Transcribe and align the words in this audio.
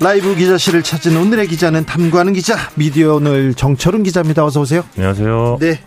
라이브 0.00 0.34
기자실을 0.34 0.82
찾은 0.82 1.16
오늘의 1.16 1.46
기자는 1.48 1.86
탐구하는 1.86 2.34
기자 2.34 2.54
미디어 2.76 3.14
오늘 3.14 3.54
정철은 3.54 4.02
기자입니다. 4.02 4.44
어서 4.44 4.60
오세요. 4.60 4.82
안녕하세요. 4.96 5.58
네. 5.60 5.80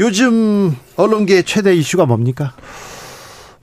요즘 0.00 0.74
언론계 0.96 1.42
최대 1.42 1.72
이슈가 1.74 2.06
뭡니까? 2.06 2.52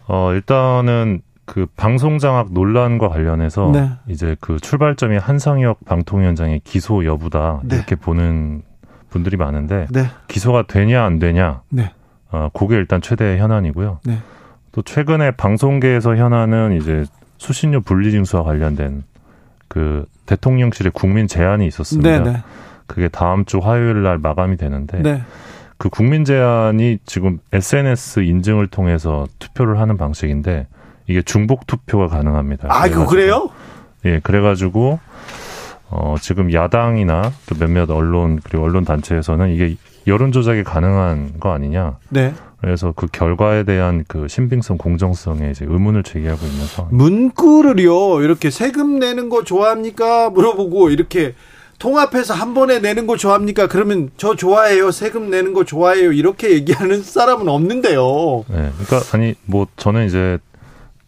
어 0.07 0.31
일단은 0.33 1.21
그 1.45 1.67
방송 1.75 2.17
장악 2.17 2.53
논란과 2.53 3.09
관련해서 3.09 3.71
네. 3.73 3.89
이제 4.07 4.37
그 4.39 4.57
출발점이 4.59 5.17
한상혁 5.17 5.83
방통위원장의 5.85 6.61
기소 6.63 7.03
여부다 7.05 7.61
네. 7.65 7.75
이렇게 7.75 7.95
보는 7.95 8.63
분들이 9.09 9.35
많은데 9.35 9.87
네. 9.91 10.07
기소가 10.29 10.63
되냐 10.65 11.03
안 11.03 11.19
되냐 11.19 11.61
네. 11.69 11.91
어 12.31 12.49
그게 12.53 12.75
일단 12.75 13.01
최대 13.01 13.37
현안이고요. 13.37 13.99
네. 14.05 14.19
또 14.71 14.81
최근에 14.81 15.31
방송계에서 15.31 16.15
현안은 16.15 16.79
이제 16.81 17.03
수신료 17.37 17.81
분리징수와 17.81 18.43
관련된 18.43 19.03
그 19.73 20.05
대통령실의 20.27 20.91
국민 20.93 21.27
제안이 21.27 21.65
있었습니다. 21.65 22.07
네네. 22.07 22.31
네. 22.31 22.43
그게 22.85 23.07
다음 23.07 23.43
주 23.43 23.57
화요일 23.57 24.03
날 24.03 24.19
마감이 24.19 24.55
되는데 24.55 25.01
네. 25.01 25.23
그 25.79 25.89
국민 25.89 26.25
제안이 26.25 26.99
지금 27.07 27.39
SNS 27.51 28.19
인증을 28.19 28.67
통해서 28.67 29.25
투표를 29.39 29.79
하는 29.79 29.97
방식인데 29.97 30.67
이게 31.07 31.23
중복 31.23 31.65
투표가 31.65 32.07
가능합니다. 32.07 32.67
아, 32.69 32.87
그 32.87 33.07
그래요? 33.07 33.49
예, 34.05 34.19
그래가지고 34.19 34.99
어 35.89 36.15
지금 36.21 36.53
야당이나 36.53 37.31
또 37.47 37.55
몇몇 37.55 37.89
언론 37.89 38.39
그리고 38.43 38.65
언론 38.65 38.85
단체에서는 38.85 39.49
이게 39.49 39.75
여론 40.05 40.31
조작이 40.31 40.63
가능한 40.63 41.39
거 41.39 41.51
아니냐. 41.51 41.97
네. 42.09 42.31
그래서 42.63 42.93
그 42.95 43.07
결과에 43.07 43.63
대한 43.63 44.05
그 44.07 44.29
신빙성, 44.29 44.77
공정성에 44.77 45.51
이제 45.51 45.65
의문을 45.67 46.03
제기하고 46.03 46.45
있는 46.45 46.65
상황. 46.65 46.95
문구를요 46.95 48.21
이렇게 48.21 48.49
세금 48.49 48.99
내는 48.99 49.27
거 49.27 49.43
좋아합니까 49.43 50.29
물어보고 50.29 50.89
이렇게 50.89 51.33
통합해서 51.77 52.33
한 52.33 52.53
번에 52.53 52.79
내는 52.79 53.05
거 53.05 53.17
좋아합니까? 53.17 53.67
그러면 53.67 54.11
저 54.15 54.37
좋아해요. 54.37 54.91
세금 54.91 55.29
내는 55.29 55.51
거 55.51 55.65
좋아해요. 55.65 56.13
이렇게 56.13 56.51
얘기하는 56.51 57.03
사람은 57.03 57.49
없는데요. 57.49 58.45
네, 58.47 58.71
그러니까 58.77 59.01
아니 59.11 59.35
뭐 59.45 59.67
저는 59.75 60.05
이제 60.05 60.37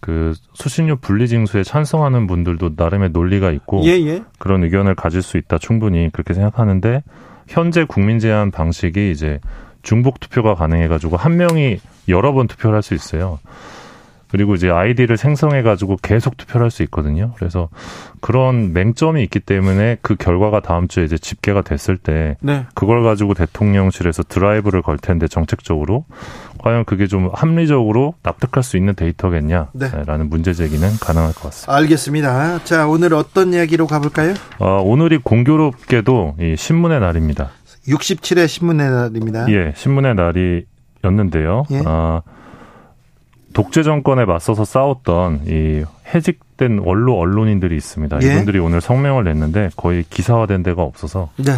그 0.01 0.33
수신료 0.55 0.97
분리징수에 0.97 1.63
찬성하는 1.63 2.27
분들도 2.27 2.71
나름의 2.75 3.11
논리가 3.11 3.51
있고 3.51 3.81
예, 3.85 3.91
예. 3.91 4.23
그런 4.39 4.61
의견을 4.65 4.95
가질 4.95 5.21
수 5.21 5.37
있다 5.37 5.57
충분히 5.59 6.09
그렇게 6.11 6.33
생각하는데 6.33 7.01
현재 7.47 7.85
국민 7.85 8.19
제한 8.19 8.51
방식이 8.51 9.09
이제 9.09 9.39
중복 9.85 10.19
투표가 10.19 10.55
가능해가지고 10.55 11.15
한 11.15 11.37
명이 11.37 11.77
여러 12.09 12.33
번 12.33 12.47
투표를 12.47 12.75
할 12.75 12.81
수 12.83 12.93
있어요. 12.93 13.39
그리고 14.27 14.55
이제 14.55 14.69
아이디를 14.69 15.15
생성해가지고 15.15 15.97
계속 16.01 16.35
투표를 16.35 16.65
할 16.65 16.71
수 16.71 16.83
있거든요. 16.83 17.31
그래서 17.37 17.69
그런 18.19 18.73
맹점이 18.73 19.23
있기 19.23 19.39
때문에 19.39 19.97
그 20.01 20.15
결과가 20.15 20.59
다음 20.59 20.87
주에 20.89 21.05
이제 21.05 21.17
집계가 21.17 21.61
됐을 21.61 21.97
때 21.97 22.35
네. 22.41 22.65
그걸 22.73 23.03
가지고 23.03 23.33
대통령실에서 23.35 24.23
드라이브를 24.23 24.81
걸 24.81 24.97
텐데 24.97 25.27
정책적으로 25.27 26.03
과연 26.57 26.83
그게 26.85 27.05
좀 27.07 27.29
합리적으로 27.33 28.15
납득할 28.23 28.63
수 28.63 28.75
있는 28.77 28.95
데이터겠냐라는 28.95 29.69
네. 29.73 30.23
문제 30.23 30.51
제기는 30.53 30.89
가능할 30.99 31.33
것 31.33 31.43
같습니다. 31.43 31.73
알겠습니다. 31.75 32.63
자 32.65 32.87
오늘 32.87 33.13
어떤 33.13 33.53
이야기로 33.53 33.85
가볼까요? 33.87 34.33
어, 34.59 34.81
오늘이 34.83 35.19
공교롭게도 35.19 36.37
이 36.41 36.55
신문의 36.57 36.99
날입니다. 36.99 37.51
67회 37.87 38.47
신문의 38.47 38.89
날입니다. 38.89 39.49
예, 39.51 39.73
신문의 39.75 40.15
날이었는데요. 40.15 41.63
예? 41.71 41.81
아, 41.85 42.21
독재 43.53 43.83
정권에 43.83 44.25
맞서서 44.25 44.65
싸웠던 44.65 45.41
이 45.47 45.83
해직된 46.13 46.79
원로 46.79 47.17
언론인들이 47.17 47.75
있습니다. 47.75 48.19
예? 48.23 48.33
이분들이 48.33 48.59
오늘 48.59 48.81
성명을 48.81 49.23
냈는데 49.23 49.69
거의 49.75 50.03
기사화된 50.09 50.63
데가 50.63 50.81
없어서 50.83 51.29
네. 51.37 51.53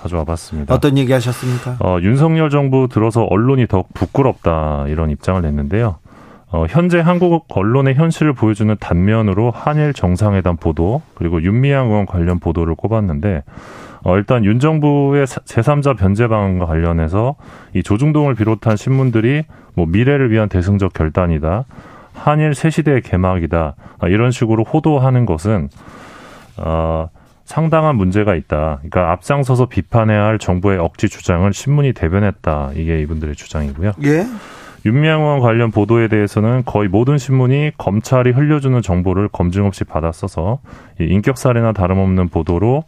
가져와 0.00 0.24
봤습니다. 0.24 0.74
어떤 0.74 0.98
얘기 0.98 1.12
하셨습니까? 1.12 1.76
어, 1.80 1.98
윤석열 2.00 2.50
정부 2.50 2.88
들어서 2.90 3.22
언론이 3.22 3.66
더 3.68 3.84
부끄럽다 3.94 4.86
이런 4.88 5.10
입장을 5.10 5.40
냈는데요. 5.40 5.98
어, 6.52 6.66
현재 6.68 7.00
한국 7.00 7.46
언론의 7.48 7.94
현실을 7.94 8.34
보여주는 8.34 8.74
단면으로 8.78 9.50
한일 9.50 9.94
정상회담 9.94 10.56
보도 10.56 11.00
그리고 11.14 11.42
윤미향 11.42 11.86
의원 11.88 12.06
관련 12.06 12.38
보도를 12.38 12.74
꼽았는데 12.74 13.42
어, 14.04 14.16
일단 14.16 14.44
윤 14.44 14.58
정부의 14.58 15.26
제3자 15.26 15.96
변제 15.96 16.28
방안과 16.28 16.66
관련해서 16.66 17.36
이 17.74 17.82
조중동을 17.82 18.34
비롯한 18.34 18.76
신문들이 18.76 19.44
뭐 19.74 19.86
미래를 19.86 20.30
위한 20.30 20.48
대승적 20.48 20.92
결단이다. 20.92 21.64
한일 22.14 22.54
새 22.54 22.70
시대의 22.70 23.02
개막이다. 23.02 23.74
어, 23.98 24.08
이런 24.08 24.30
식으로 24.30 24.64
호도하는 24.64 25.26
것은 25.26 25.68
어 26.58 27.08
상당한 27.44 27.96
문제가 27.96 28.34
있다. 28.34 28.78
그러니까 28.78 29.12
앞장서서 29.12 29.66
비판해야 29.66 30.24
할 30.24 30.38
정부의 30.38 30.78
억지 30.78 31.08
주장을 31.08 31.50
신문이 31.52 31.92
대변했다. 31.92 32.70
이게 32.74 33.00
이분들의 33.00 33.34
주장이고요. 33.34 33.92
예. 34.04 34.26
윤미향 34.84 35.40
관련 35.40 35.70
보도에 35.70 36.08
대해서는 36.08 36.62
거의 36.64 36.88
모든 36.88 37.16
신문이 37.16 37.72
검찰이 37.78 38.30
흘려주는 38.30 38.82
정보를 38.82 39.28
검증 39.28 39.66
없이 39.66 39.84
받아써서 39.84 40.58
인격 40.98 41.38
살해나 41.38 41.72
다름없는 41.72 42.28
보도로 42.28 42.84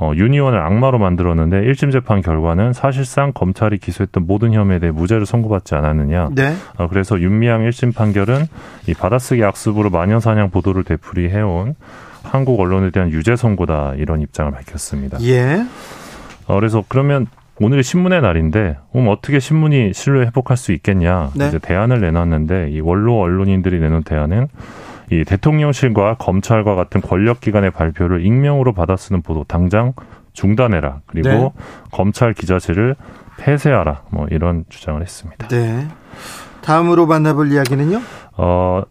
어, 0.00 0.12
유니원을 0.14 0.58
악마로 0.58 0.98
만들었는데 0.98 1.60
1심 1.60 1.92
재판 1.92 2.22
결과는 2.22 2.72
사실상 2.72 3.32
검찰이 3.34 3.76
기소했던 3.76 4.26
모든 4.26 4.54
혐의에 4.54 4.78
대해 4.78 4.90
무죄를 4.90 5.26
선고받지 5.26 5.74
않았느냐. 5.74 6.30
네. 6.32 6.54
어, 6.78 6.88
그래서 6.88 7.20
윤미향 7.20 7.60
1심 7.68 7.94
판결은 7.94 8.46
이 8.86 8.94
받아쓰기 8.94 9.44
악습으로 9.44 9.90
마녀사냥 9.90 10.50
보도를 10.50 10.84
되풀이해온 10.84 11.74
한국 12.22 12.58
언론에 12.60 12.90
대한 12.90 13.10
유죄 13.10 13.36
선고다 13.36 13.94
이런 13.98 14.22
입장을 14.22 14.50
밝혔습니다. 14.50 15.20
예. 15.20 15.66
어, 16.46 16.54
그래서 16.54 16.82
그러면 16.88 17.26
오늘이 17.60 17.82
신문의 17.82 18.22
날인데 18.22 18.78
그럼 18.92 19.08
어떻게 19.08 19.38
신문이 19.38 19.92
신뢰 19.92 20.22
회복할 20.22 20.56
수 20.56 20.72
있겠냐 20.72 21.30
네. 21.34 21.48
이제 21.48 21.58
대안을 21.58 22.00
내놨는데 22.00 22.70
이 22.70 22.80
원로 22.80 23.20
언론인들이 23.20 23.78
내놓은 23.78 24.02
대안은 24.04 24.48
이 25.10 25.24
대통령실과 25.24 26.14
검찰과 26.14 26.74
같은 26.76 27.00
권력기관의 27.00 27.72
발표를 27.72 28.24
익명으로 28.24 28.72
받아 28.72 28.96
쓰는 28.96 29.22
보도 29.22 29.44
당장 29.44 29.92
중단해라. 30.32 31.00
그리고 31.06 31.28
네. 31.28 31.52
검찰 31.90 32.32
기자실을 32.32 32.94
폐쇄하라. 33.38 34.02
뭐 34.10 34.26
이런 34.30 34.64
주장을 34.68 35.00
했습니다. 35.00 35.48
네. 35.48 35.88
다음으로 36.62 37.06
만나볼 37.06 37.50
이야기는요? 37.50 38.00
어, 38.36 38.82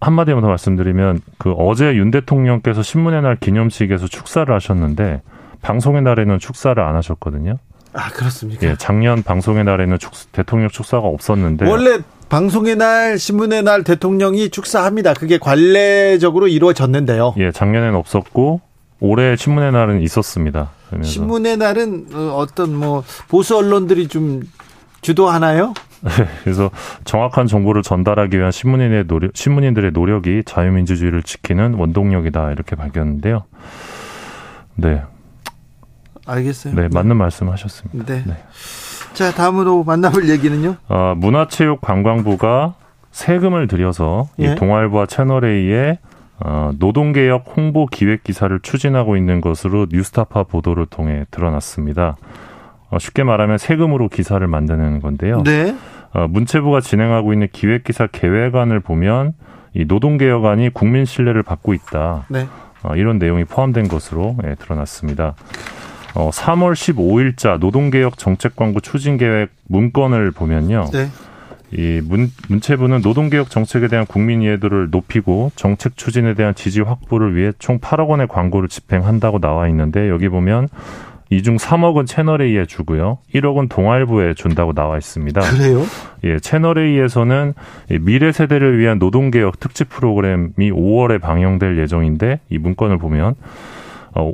한마디만 0.00 0.42
더 0.42 0.48
말씀드리면 0.48 1.20
그 1.38 1.52
어제 1.52 1.96
윤 1.96 2.10
대통령께서 2.10 2.82
신문의 2.82 3.22
날 3.22 3.36
기념식에서 3.36 4.06
축사를 4.06 4.52
하셨는데 4.54 5.22
방송의 5.62 6.02
날에는 6.02 6.38
축사를 6.38 6.80
안 6.80 6.94
하셨거든요. 6.96 7.56
아 7.96 8.10
그렇습니까? 8.10 8.66
예, 8.66 8.76
작년 8.78 9.22
방송의 9.22 9.64
날에는 9.64 9.98
축, 9.98 10.12
대통령 10.32 10.68
축사가 10.68 11.06
없었는데 11.06 11.68
원래 11.68 11.98
방송의 12.28 12.76
날, 12.76 13.18
신문의 13.18 13.62
날 13.62 13.84
대통령이 13.84 14.50
축사합니다. 14.50 15.14
그게 15.14 15.38
관례적으로 15.38 16.48
이루어졌는데요. 16.48 17.34
예, 17.38 17.52
작년에는 17.52 17.94
없었고 17.96 18.60
올해 19.00 19.36
신문의 19.36 19.72
날은 19.72 20.02
있었습니다. 20.02 20.70
그러면서. 20.88 21.10
신문의 21.10 21.56
날은 21.56 22.06
어, 22.12 22.36
어떤 22.36 22.74
뭐 22.74 23.04
보수 23.28 23.56
언론들이 23.56 24.08
좀 24.08 24.42
주도하나요? 25.02 25.72
네, 26.02 26.10
그래서 26.42 26.70
정확한 27.04 27.46
정보를 27.46 27.82
전달하기 27.82 28.36
위한 28.36 28.50
신문인의 28.50 29.06
노력, 29.06 29.30
신문인들의 29.34 29.92
노력이 29.92 30.42
자유민주주의를 30.44 31.22
지키는 31.22 31.74
원동력이다 31.74 32.52
이렇게 32.52 32.76
밝혔는데요. 32.76 33.44
네. 34.74 35.02
알겠어요. 36.26 36.74
네, 36.74 36.88
맞는 36.92 37.16
말씀 37.16 37.48
하셨습니다. 37.48 38.04
네. 38.04 38.22
네. 38.26 38.36
자, 39.14 39.32
다음으로 39.32 39.84
만나볼 39.84 40.28
얘기는요? 40.28 40.76
어, 40.88 41.14
문화체육관광부가 41.16 42.74
세금을 43.12 43.66
들여서 43.66 44.28
예. 44.40 44.52
이 44.52 44.54
동아일보와 44.56 45.06
채널A의 45.06 45.98
어, 46.38 46.70
노동개혁 46.78 47.54
홍보 47.56 47.86
기획 47.86 48.24
기사를 48.24 48.58
추진하고 48.60 49.16
있는 49.16 49.40
것으로 49.40 49.86
뉴스타파 49.90 50.42
보도를 50.42 50.84
통해 50.86 51.24
드러났습니다. 51.30 52.16
어, 52.90 52.98
쉽게 52.98 53.24
말하면 53.24 53.56
세금으로 53.56 54.08
기사를 54.08 54.46
만드는 54.46 55.00
건데요. 55.00 55.42
네. 55.44 55.74
어, 56.12 56.26
문체부가 56.28 56.80
진행하고 56.80 57.32
있는 57.32 57.48
기획 57.52 57.84
기사 57.84 58.06
계획안을 58.06 58.80
보면 58.80 59.32
이 59.74 59.84
노동개혁안이 59.86 60.70
국민 60.70 61.04
신뢰를 61.04 61.42
받고 61.42 61.72
있다. 61.74 62.26
네. 62.28 62.46
어, 62.82 62.94
이런 62.96 63.18
내용이 63.18 63.44
포함된 63.44 63.88
것으로 63.88 64.36
예, 64.46 64.54
드러났습니다. 64.56 65.34
어, 66.16 66.30
3월 66.30 66.72
15일자 66.72 67.58
노동개혁 67.58 68.18
정책광고 68.18 68.80
추진계획 68.80 69.50
문건을 69.68 70.30
보면요. 70.32 70.86
네. 70.92 71.08
이 71.72 72.00
문, 72.02 72.30
문체부는 72.48 73.00
노동개혁 73.02 73.50
정책에 73.50 73.88
대한 73.88 74.06
국민 74.06 74.40
이해도를 74.40 74.88
높이고 74.90 75.50
정책 75.56 75.96
추진에 75.96 76.34
대한 76.34 76.54
지지 76.54 76.80
확보를 76.80 77.34
위해 77.36 77.52
총 77.58 77.78
8억 77.80 78.08
원의 78.08 78.28
광고를 78.28 78.68
집행한다고 78.68 79.40
나와 79.40 79.68
있는데 79.68 80.08
여기 80.08 80.28
보면 80.28 80.68
이 81.28 81.42
중 81.42 81.56
3억은 81.56 82.06
채널A에 82.06 82.66
주고요. 82.66 83.18
1억은 83.34 83.68
동아일보에 83.68 84.34
준다고 84.34 84.72
나와 84.72 84.96
있습니다. 84.96 85.40
그래요? 85.40 85.82
예, 86.22 86.38
채널A에서는 86.38 87.52
미래 88.02 88.30
세대를 88.30 88.78
위한 88.78 89.00
노동개혁 89.00 89.58
특집 89.58 89.88
프로그램이 89.88 90.70
5월에 90.70 91.20
방영될 91.20 91.78
예정인데 91.80 92.38
이 92.48 92.58
문건을 92.58 92.98
보면 92.98 93.34
어, 94.14 94.32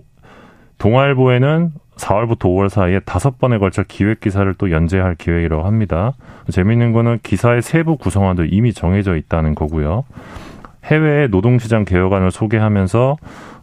동아일보에는 0.83 1.73
4월부터 1.97 2.41
5월 2.41 2.69
사이에 2.69 2.99
다섯 3.05 3.39
번에 3.39 3.59
걸쳐 3.59 3.85
기획 3.87 4.19
기사를 4.19 4.53
또 4.59 4.73
연재할 4.73 5.15
계획이라고 5.15 5.63
합니다. 5.63 6.15
재미있는 6.51 6.93
거는 6.93 7.21
기사의 7.23 7.63
세부 7.63 7.97
구성안도 7.97 8.47
이미 8.47 8.73
정해져 8.73 9.15
있다는 9.17 9.55
거고요. 9.55 10.05
해외의 10.85 11.29
노동시장 11.29 11.85
개혁안을 11.85 12.33
소개하면서 12.33 13.17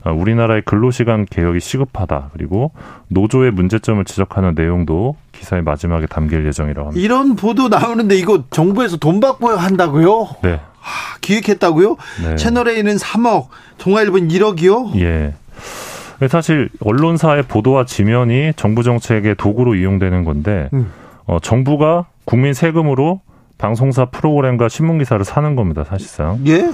어, 0.05 0.11
우리나라의 0.13 0.61
근로시간 0.61 1.25
개혁이 1.29 1.59
시급하다. 1.59 2.29
그리고 2.31 2.71
노조의 3.09 3.51
문제점을 3.51 4.05
지적하는 4.05 4.53
내용도 4.55 5.17
기사의 5.33 5.61
마지막에 5.63 6.05
담길 6.05 6.45
예정이라고 6.45 6.87
합니다. 6.87 7.03
이런 7.03 7.35
보도 7.35 7.67
나오는데 7.67 8.15
이거 8.15 8.45
정부에서 8.49 8.95
돈 8.95 9.19
받고 9.19 9.49
한다고요? 9.49 10.29
네. 10.41 10.61
하, 10.79 11.17
기획했다고요? 11.19 11.97
네. 12.23 12.35
채널A는 12.37 12.95
3억, 12.95 13.47
동아일보는 13.77 14.29
1억이요? 14.29 14.95
예. 15.01 15.33
사실 16.27 16.69
언론사의 16.81 17.43
보도와 17.43 17.85
지면이 17.85 18.53
정부 18.55 18.83
정책의 18.83 19.35
도구로 19.35 19.75
이용되는 19.75 20.23
건데 20.23 20.69
음. 20.73 20.91
어, 21.25 21.39
정부가 21.39 22.07
국민 22.25 22.53
세금으로 22.53 23.21
방송사 23.57 24.05
프로그램과 24.05 24.69
신문 24.69 24.97
기사를 24.97 25.23
사는 25.23 25.55
겁니다, 25.55 25.83
사실상. 25.83 26.39
예? 26.47 26.71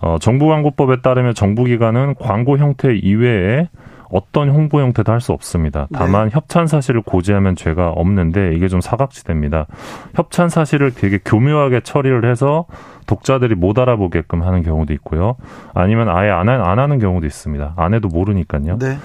어, 0.00 0.18
정부 0.20 0.48
광고법에 0.48 1.00
따르면 1.00 1.34
정부 1.34 1.64
기관은 1.64 2.14
광고 2.18 2.58
형태 2.58 2.94
이외에 2.94 3.68
어떤 4.10 4.48
홍보 4.50 4.80
형태도 4.80 5.10
할 5.12 5.20
수 5.20 5.32
없습니다. 5.32 5.86
네. 5.90 5.98
다만 5.98 6.28
네. 6.28 6.30
협찬 6.34 6.66
사실을 6.66 7.00
고지하면 7.02 7.56
죄가 7.56 7.90
없는데 7.90 8.54
이게 8.54 8.68
좀 8.68 8.80
사각지대입니다. 8.80 9.66
협찬 10.14 10.48
사실을 10.50 10.92
되게 10.94 11.18
교묘하게 11.24 11.80
처리를 11.80 12.30
해서 12.30 12.66
독자들이 13.06 13.54
못 13.54 13.78
알아보게끔 13.78 14.42
하는 14.42 14.62
경우도 14.62 14.92
있고요. 14.94 15.36
아니면 15.72 16.08
아예 16.08 16.30
안, 16.30 16.48
안 16.48 16.78
하는 16.78 16.98
경우도 16.98 17.26
있습니다. 17.26 17.74
안 17.76 17.94
해도 17.94 18.08
모르니까요. 18.08 18.78
네. 18.78 18.98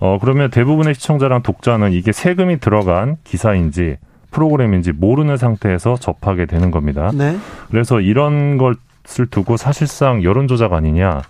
어, 0.00 0.18
그러면 0.20 0.50
대부분의 0.50 0.94
시청자랑 0.94 1.42
독자는 1.42 1.92
이게 1.92 2.10
세금이 2.12 2.58
들어간 2.60 3.16
기사인지 3.24 3.96
프로그램인지 4.30 4.92
모르는 4.92 5.36
상태에서 5.36 5.96
접하게 5.96 6.46
되는 6.46 6.70
겁니다. 6.70 7.10
네. 7.14 7.36
그래서 7.70 8.00
이런 8.00 8.58
것을 8.58 9.26
두고 9.26 9.56
사실상 9.56 10.22
여론조작 10.22 10.72
아니냐 10.72 11.10
어, 11.18 11.22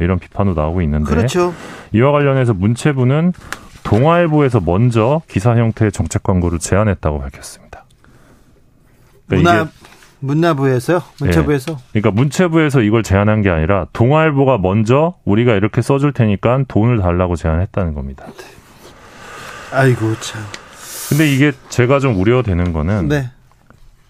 이런 0.00 0.18
비판도 0.18 0.54
나오고 0.54 0.82
있는데 0.82 1.14
그렇죠. 1.14 1.54
이와 1.92 2.12
관련해서 2.12 2.54
문체부는 2.54 3.32
동아일보에서 3.84 4.60
먼저 4.60 5.22
기사 5.28 5.56
형태의 5.56 5.92
정책 5.92 6.22
광고를 6.22 6.58
제안했다고 6.58 7.20
밝혔습니다. 7.20 7.84
그러니까 9.28 9.52
문화 9.52 9.68
문화부에서요? 10.20 11.02
문체부에서? 11.20 11.72
네. 11.72 11.78
그러니까 11.92 12.10
문체부에서 12.10 12.80
이걸 12.80 13.02
제안한 13.02 13.42
게 13.42 13.50
아니라 13.50 13.86
동아일보가 13.92 14.58
먼저 14.58 15.14
우리가 15.24 15.52
이렇게 15.54 15.82
써줄 15.82 16.12
테니까 16.12 16.64
돈을 16.66 17.00
달라고 17.00 17.36
제안했다는 17.36 17.94
겁니다. 17.94 18.24
아이고 19.72 20.14
참. 20.20 20.42
근데 21.10 21.30
이게 21.30 21.52
제가 21.68 22.00
좀 22.00 22.18
우려되는 22.18 22.72
거는 22.72 23.08
네. 23.08 23.30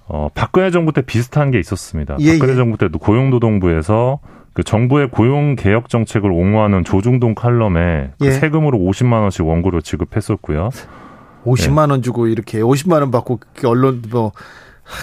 어, 0.06 0.28
박근혜 0.34 0.70
정부 0.70 0.92
때 0.92 1.02
비슷한 1.02 1.50
게 1.50 1.58
있었습니다. 1.58 2.16
예, 2.20 2.32
박근혜 2.32 2.52
예. 2.52 2.56
정부 2.56 2.76
때도 2.78 2.98
고용노동부에서 2.98 4.20
그 4.54 4.62
정부의 4.62 5.10
고용 5.10 5.56
개혁 5.56 5.88
정책을 5.88 6.30
옹호하는 6.30 6.84
조중동 6.84 7.34
칼럼에 7.34 8.10
그 8.18 8.26
예. 8.26 8.30
그 8.30 8.34
세금으로 8.36 8.78
50만 8.78 9.22
원씩 9.22 9.46
원고료 9.46 9.80
지급했었고요. 9.80 10.70
50만 11.44 11.88
예. 11.88 11.90
원 11.90 12.02
주고 12.02 12.28
이렇게 12.28 12.60
50만 12.60 13.00
원 13.00 13.10
받고 13.10 13.40
언론 13.66 14.02
뭐 14.10 14.32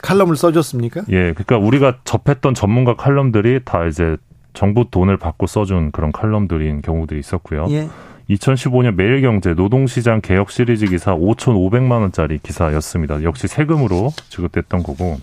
칼럼을 0.03 0.37
써줬습니까? 0.37 1.01
예, 1.09 1.33
그러니까 1.33 1.57
우리가 1.57 1.99
접했던 2.05 2.53
전문가 2.53 2.95
칼럼들이 2.95 3.59
다 3.65 3.85
이제 3.85 4.15
정부 4.53 4.85
돈을 4.89 5.17
받고 5.17 5.47
써준 5.47 5.91
그런 5.91 6.11
칼럼들인 6.11 6.81
경우들이 6.81 7.19
있었고요. 7.19 7.67
예. 7.69 7.89
2015년 8.29 8.95
매일경제 8.95 9.53
노동시장 9.53 10.21
개혁 10.21 10.51
시리즈 10.51 10.85
기사 10.85 11.13
5,500만 11.13 11.99
원짜리 11.99 12.37
기사였습니다. 12.37 13.23
역시 13.23 13.47
세금으로 13.47 14.13
지급됐던 14.29 14.83
거고. 14.83 15.19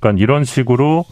그러니까 0.00 0.22
이런 0.22 0.44
식으로 0.44 1.04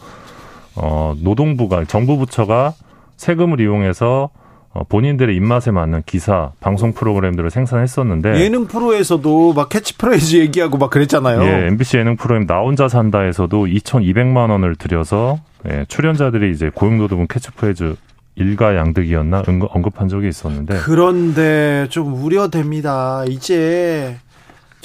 어, 0.75 1.15
노동부가 1.19 1.83
정부 1.85 2.17
부처가 2.17 2.73
세금을 3.17 3.59
이용해서 3.61 4.29
어, 4.73 4.83
본인들의 4.89 5.33
입맛에 5.35 5.71
맞는 5.71 6.03
기사, 6.05 6.51
방송 6.59 6.91
프로그램들을 6.91 7.49
생산했었는데 7.49 8.41
예능 8.41 8.67
프로에서도 8.67 9.53
막 9.53 9.69
캐치프레이즈 9.69 10.35
얘기하고 10.35 10.77
막 10.77 10.89
그랬잖아요. 10.89 11.41
예, 11.43 11.67
MBC 11.67 11.97
예능 11.97 12.17
프로그램 12.17 12.45
나 12.45 12.59
혼자 12.59 12.89
산다에서도 12.89 13.65
2,200만 13.65 14.49
원을 14.49 14.75
들여서 14.75 15.39
예, 15.69 15.85
출연자들이 15.87 16.51
이제 16.51 16.69
고용노동부 16.73 17.27
캐치프레이즈 17.27 17.95
일가 18.35 18.75
양득이었나 18.75 19.43
언급한 19.69 20.09
적이 20.09 20.27
있었는데 20.27 20.79
그런데 20.79 21.87
좀 21.89 22.13
우려됩니다. 22.21 23.23
이제 23.29 24.17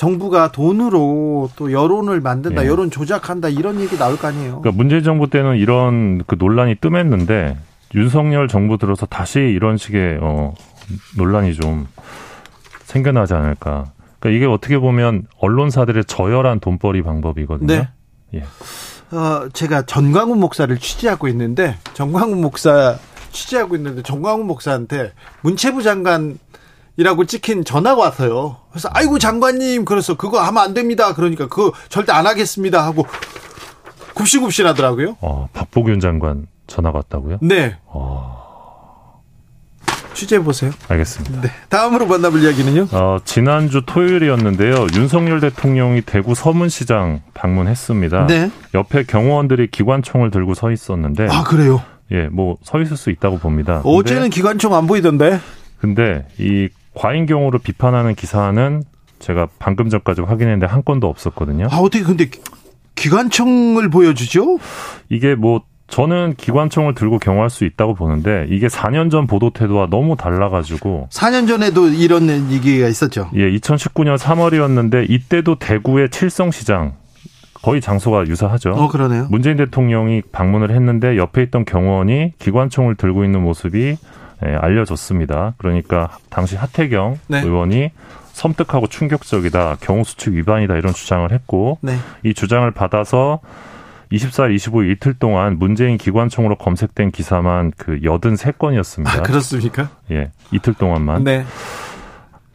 정부가 0.00 0.50
돈으로 0.50 1.50
또 1.56 1.72
여론을 1.72 2.22
만든다, 2.22 2.64
예. 2.64 2.68
여론 2.68 2.90
조작한다 2.90 3.50
이런 3.50 3.80
얘기 3.80 3.98
나올 3.98 4.16
거 4.16 4.28
아니에요. 4.28 4.62
그러니까 4.62 4.70
문재인 4.72 5.02
정부 5.02 5.28
때는 5.28 5.58
이런 5.58 6.22
그 6.26 6.36
논란이 6.38 6.76
뜸했는데 6.76 7.58
윤석열 7.94 8.48
정부 8.48 8.78
들어서 8.78 9.04
다시 9.04 9.40
이런 9.40 9.76
식의 9.76 10.20
어 10.22 10.54
논란이 11.18 11.52
좀 11.52 11.86
생겨나지 12.84 13.34
않을까. 13.34 13.92
그러니까 14.20 14.38
이게 14.38 14.46
어떻게 14.46 14.78
보면 14.78 15.26
언론사들의 15.38 16.06
저열한 16.06 16.60
돈벌이 16.60 17.02
방법이거든요. 17.02 17.66
네. 17.66 17.88
예. 18.32 18.44
어, 19.14 19.50
제가 19.52 19.82
전광훈 19.82 20.40
목사를 20.40 20.74
취재하고 20.78 21.28
있는데 21.28 21.76
전광훈 21.92 22.40
목사 22.40 22.96
취재하고 23.32 23.76
있는데 23.76 24.02
정광훈 24.02 24.46
목사한테 24.46 25.12
문체부 25.42 25.82
장관 25.82 26.38
이라고 27.00 27.24
찍힌 27.24 27.64
전화가 27.64 28.02
왔어요. 28.02 28.56
그래서 28.70 28.90
아이고 28.92 29.18
장관님 29.18 29.86
그래서 29.86 30.18
그거 30.18 30.38
하면 30.42 30.62
안 30.62 30.74
됩니다. 30.74 31.14
그러니까 31.14 31.48
그거 31.48 31.72
절대 31.88 32.12
안 32.12 32.26
하겠습니다 32.26 32.84
하고 32.84 33.06
굽신굽신하더라고요. 34.14 35.16
어, 35.22 35.48
박보균 35.54 36.00
장관 36.00 36.46
전화가 36.66 36.98
왔다고요? 36.98 37.38
네. 37.40 37.76
어... 37.86 38.38
취재해 40.12 40.42
보세요. 40.42 40.72
알겠습니다. 40.88 41.40
네. 41.40 41.48
다음으로 41.70 42.04
만나볼 42.06 42.42
이야기는요? 42.42 42.88
어, 42.92 43.16
지난주 43.24 43.80
토요일이었는데요. 43.86 44.88
윤석열 44.94 45.40
대통령이 45.40 46.02
대구 46.02 46.34
서문시장 46.34 47.22
방문했습니다. 47.32 48.26
네. 48.26 48.50
옆에 48.74 49.04
경호원들이 49.04 49.70
기관총을 49.70 50.30
들고 50.30 50.52
서 50.52 50.70
있었는데 50.70 51.28
아 51.30 51.44
그래요? 51.44 51.82
예, 52.12 52.26
뭐 52.28 52.56
서 52.62 52.78
있을 52.82 52.98
수 52.98 53.08
있다고 53.08 53.38
봅니다. 53.38 53.80
어제는 53.84 54.28
기관총 54.28 54.74
안 54.74 54.86
보이던데. 54.86 55.40
근데 55.80 56.26
이 56.38 56.68
과잉 57.00 57.24
경우를 57.24 57.60
비판하는 57.60 58.14
기사는 58.14 58.82
제가 59.20 59.48
방금 59.58 59.88
전까지 59.88 60.20
확인했는데 60.20 60.66
한 60.66 60.84
건도 60.84 61.08
없었거든요. 61.08 61.68
아 61.70 61.76
어떻게 61.78 62.04
근데 62.04 62.28
기관총을 62.94 63.88
보여주죠? 63.88 64.58
이게 65.08 65.34
뭐 65.34 65.62
저는 65.88 66.34
기관총을 66.36 66.94
들고 66.94 67.18
경호할 67.18 67.48
수 67.48 67.64
있다고 67.64 67.94
보는데 67.94 68.44
이게 68.50 68.66
4년 68.66 69.10
전 69.10 69.26
보도 69.26 69.48
태도와 69.48 69.86
너무 69.88 70.14
달라가지고 70.14 71.08
4년 71.10 71.48
전에도 71.48 71.88
이런 71.88 72.28
얘기가 72.52 72.86
있었죠. 72.86 73.30
예, 73.34 73.50
2019년 73.50 74.18
3월이었는데 74.18 75.08
이때도 75.08 75.58
대구의 75.58 76.10
칠성시장 76.10 76.96
거의 77.62 77.80
장소가 77.80 78.26
유사하죠. 78.26 78.72
어, 78.72 78.88
그러네요. 78.88 79.26
문재인 79.30 79.56
대통령이 79.56 80.20
방문을 80.32 80.70
했는데 80.70 81.16
옆에 81.16 81.44
있던 81.44 81.64
경호원이 81.64 82.34
기관총을 82.38 82.96
들고 82.96 83.24
있는 83.24 83.42
모습이 83.42 83.96
예, 84.46 84.54
알려졌습니다. 84.54 85.54
그러니까 85.58 86.16
당시 86.30 86.56
하태경 86.56 87.18
네. 87.28 87.40
의원이 87.40 87.90
섬뜩하고 88.32 88.86
충격적이다. 88.86 89.76
경호 89.80 90.04
수칙 90.04 90.34
위반이다. 90.34 90.76
이런 90.76 90.92
주장을 90.92 91.30
했고 91.30 91.78
네. 91.82 91.96
이 92.22 92.32
주장을 92.32 92.70
받아서 92.70 93.40
24일, 94.12 94.56
25일 94.56 94.92
이틀 94.92 95.14
동안 95.14 95.58
문재인 95.58 95.98
기관총으로 95.98 96.56
검색된 96.56 97.10
기사만 97.10 97.72
그 97.76 97.98
83건이었습니다. 98.00 99.08
아, 99.08 99.22
그렇습니까? 99.22 99.90
예. 100.10 100.30
이틀 100.52 100.74
동안만. 100.74 101.24
네. 101.24 101.44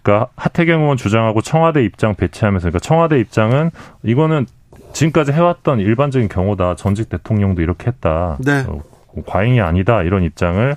그러니까 0.01 0.30
하태경 0.36 0.82
의원 0.82 0.98
주장하고 0.98 1.42
청와대 1.42 1.84
입장 1.84 2.15
배치하면서 2.15 2.70
그러니까 2.70 2.80
청와대 2.80 3.20
입장은 3.20 3.72
이거는 4.04 4.46
지금까지 4.94 5.32
해왔던 5.32 5.80
일반적인 5.80 6.30
경우다. 6.30 6.75
전직 6.75 7.10
대통령도 7.10 7.62
이렇게 7.62 7.88
했다. 7.88 8.38
네. 8.39 8.65
어, 8.68 8.82
과잉이 9.25 9.62
아니다. 9.62 10.04
이런 10.04 10.24
입장을 10.24 10.75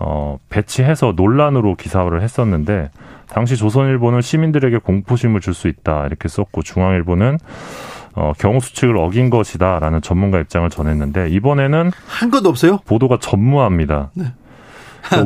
어, 0.00 0.38
배치해서 0.48 1.12
논란으로 1.14 1.76
기사화를 1.76 2.22
했었는데 2.22 2.90
당시 3.28 3.56
조선일보는 3.56 4.22
시민들에게 4.22 4.78
공포심을 4.78 5.40
줄 5.40 5.54
수 5.54 5.68
있다 5.68 6.06
이렇게 6.06 6.26
썼고 6.28 6.62
중앙일보는 6.62 7.38
어, 8.14 8.32
경우 8.38 8.60
수칙을 8.60 8.96
어긴 8.96 9.30
것이다라는 9.30 10.00
전문가 10.00 10.40
입장을 10.40 10.68
전했는데 10.70 11.28
이번에는 11.28 11.92
한 12.06 12.30
것도 12.30 12.48
없어요? 12.48 12.78
보도가 12.86 13.18
전무합니다. 13.20 14.10
네. 14.14 14.24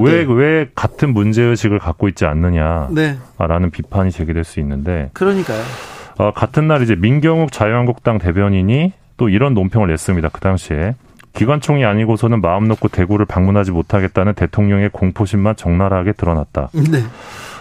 왜왜 0.01 0.25
네. 0.27 0.33
왜 0.33 0.71
같은 0.75 1.13
문제 1.13 1.43
의식을 1.43 1.79
갖고 1.79 2.09
있지 2.09 2.27
않느냐라는 2.27 2.95
네. 2.95 3.71
비판이 3.73 4.11
제기될 4.11 4.45
수 4.45 4.61
있는데 4.61 5.11
그러니까요. 5.13 5.63
어, 6.19 6.33
같은 6.33 6.69
날 6.69 6.83
이제 6.83 6.95
민경욱 6.95 7.53
자유한국당 7.53 8.19
대변인이 8.19 8.93
또 9.17 9.29
이런 9.29 9.55
논평을 9.55 9.89
냈습니다. 9.89 10.29
그 10.33 10.41
당시에 10.41 10.95
기관총이 11.35 11.85
아니고서는 11.85 12.41
마음 12.41 12.69
놓고 12.69 12.89
대구를 12.89 13.27
방문하지 13.27 13.73
못하겠다는 13.73 14.35
대통령의 14.35 14.91
공포심만 14.91 15.57
적나라하게 15.57 16.13
드러났다. 16.13 16.71
네. 16.73 17.01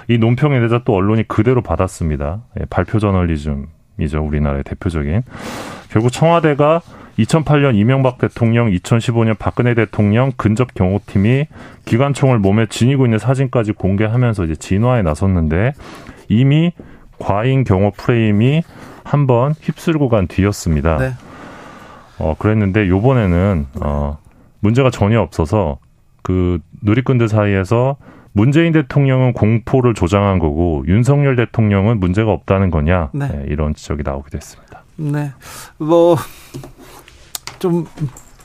이 0.08 0.18
논평에 0.18 0.58
대해서 0.58 0.82
또 0.86 0.94
언론이 0.94 1.28
그대로 1.28 1.62
받았습니다. 1.62 2.42
예, 2.60 2.66
발표 2.70 3.00
저널리즘이죠. 3.00 4.22
우리나라의 4.22 4.64
대표적인. 4.64 5.24
결국 5.90 6.12
청와대가 6.12 6.82
2008년 7.18 7.76
이명박 7.76 8.18
대통령, 8.18 8.70
2015년 8.70 9.38
박근혜 9.38 9.74
대통령 9.76 10.32
근접 10.36 10.74
경호팀이 10.74 11.48
기관총을 11.86 12.40
몸에 12.40 12.66
지니고 12.68 13.06
있는 13.06 13.20
사진까지 13.20 13.74
공개하면서 13.74 14.46
이제 14.46 14.56
진화에 14.56 15.04
나섰는데 15.04 15.74
이미 16.28 16.74
과잉 17.20 17.64
경호 17.64 17.92
프레임이 17.92 18.64
한번 19.04 19.54
휩쓸고 19.62 20.10
간 20.10 20.28
뒤였습니다. 20.28 20.98
네. 20.98 21.12
어, 22.24 22.36
그랬는데 22.38 22.88
요번에는 22.88 23.68
어, 23.82 24.18
문제가 24.60 24.90
전혀 24.90 25.20
없어서 25.20 25.80
그 26.22 26.60
누리꾼들 26.82 27.28
사이에서 27.28 27.98
문재인 28.32 28.72
대통령은 28.74 29.34
공포를 29.34 29.94
조장한 29.94 30.40
거고 30.40 30.84
윤석열 30.88 31.36
대통령은 31.36 32.00
문제가 32.00 32.32
없다는 32.32 32.72
거냐 32.72 33.10
네. 33.14 33.28
네, 33.28 33.46
이런 33.50 33.76
지적이 33.76 34.04
나오게 34.04 34.30
됐습니다. 34.32 34.84
네, 34.96 35.32
뭐 35.78 36.16
좀 37.64 37.86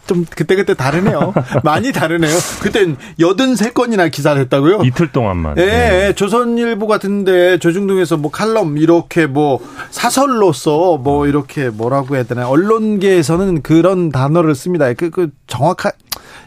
좀 0.09 0.25
그때그때 0.29 0.75
다르네요. 0.75 1.33
많이 1.62 1.93
다르네요. 1.93 2.35
그땐 2.61 2.97
여든 3.21 3.55
세 3.55 3.71
건이나 3.71 4.09
기사를 4.09 4.41
했다고요? 4.41 4.81
이틀 4.85 5.12
동안만. 5.12 5.59
예, 5.59 5.65
네. 5.67 6.12
조선일보 6.15 6.88
같은데 6.88 7.59
조중동에서 7.59 8.17
뭐 8.17 8.33
칼럼 8.33 8.79
이렇게 8.79 9.27
뭐 9.27 9.61
사설로서 9.91 10.97
뭐 10.97 11.29
이렇게 11.29 11.69
뭐라고 11.69 12.17
해야 12.17 12.25
되나 12.25 12.49
언론계에서는 12.49 13.62
그런 13.62 14.11
단어를 14.11 14.55
씁니다. 14.57 14.93
그, 14.95 15.11
그 15.11 15.31
정확한 15.47 15.93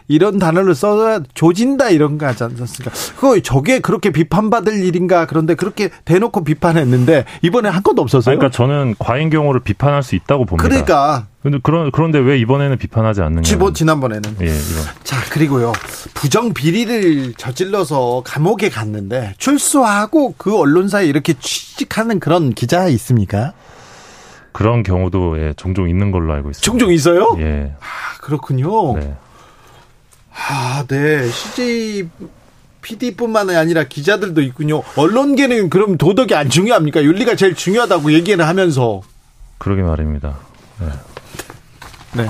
이런 0.07 0.39
단어를 0.39 0.75
써야 0.75 1.19
조진다 1.33 1.89
이런 1.89 2.17
거 2.17 2.25
하지 2.25 2.43
않습니까? 2.43 2.91
그거 3.15 3.39
저게 3.39 3.79
그렇게 3.79 4.11
비판받을 4.11 4.83
일인가 4.83 5.25
그런데 5.25 5.55
그렇게 5.55 5.89
대놓고 6.05 6.43
비판했는데 6.43 7.25
이번에 7.41 7.69
한 7.69 7.83
건도 7.83 8.01
없었어요. 8.01 8.37
그러니까 8.37 8.55
저는 8.55 8.95
과잉 8.99 9.29
경우를 9.29 9.61
비판할 9.61 10.03
수 10.03 10.15
있다고 10.15 10.45
봅니다. 10.45 10.67
그러니까 10.67 11.27
근데 11.41 11.59
그런 11.63 11.91
그런데 11.91 12.19
왜 12.19 12.37
이번에는 12.39 12.77
비판하지 12.77 13.21
않느냐? 13.21 13.41
지뭐 13.41 13.73
지난번에는. 13.73 14.37
예, 14.41 14.45
이런. 14.45 14.61
자 15.03 15.17
그리고요 15.31 15.71
부정 16.13 16.53
비리를 16.53 17.33
저질러서 17.35 18.21
감옥에 18.25 18.69
갔는데 18.69 19.33
출소하고 19.37 20.35
그 20.37 20.57
언론사에 20.57 21.05
이렇게 21.05 21.33
취직하는 21.39 22.19
그런 22.19 22.53
기자 22.53 22.87
있습니까? 22.89 23.53
그런 24.51 24.83
경우도 24.83 25.39
예, 25.39 25.53
종종 25.55 25.89
있는 25.89 26.11
걸로 26.11 26.33
알고 26.33 26.49
있습니다. 26.49 26.65
종종 26.65 26.91
있어요? 26.91 27.35
예. 27.39 27.73
아 27.79 28.21
그렇군요. 28.21 28.97
네. 28.97 29.15
아, 30.33 30.85
네. 30.87 31.27
CJ 31.27 32.09
PD뿐만 32.81 33.49
아니라 33.51 33.83
기자들도 33.83 34.41
있군요. 34.41 34.81
언론계는 34.95 35.69
그럼 35.69 35.97
도덕이 35.97 36.33
안 36.35 36.49
중요합니까? 36.49 37.03
윤리가 37.03 37.35
제일 37.35 37.55
중요하다고 37.55 38.13
얘기를 38.13 38.45
하면서. 38.47 39.01
그러게 39.57 39.83
말입니다. 39.83 40.37
네. 40.79 40.87
네. 42.23 42.29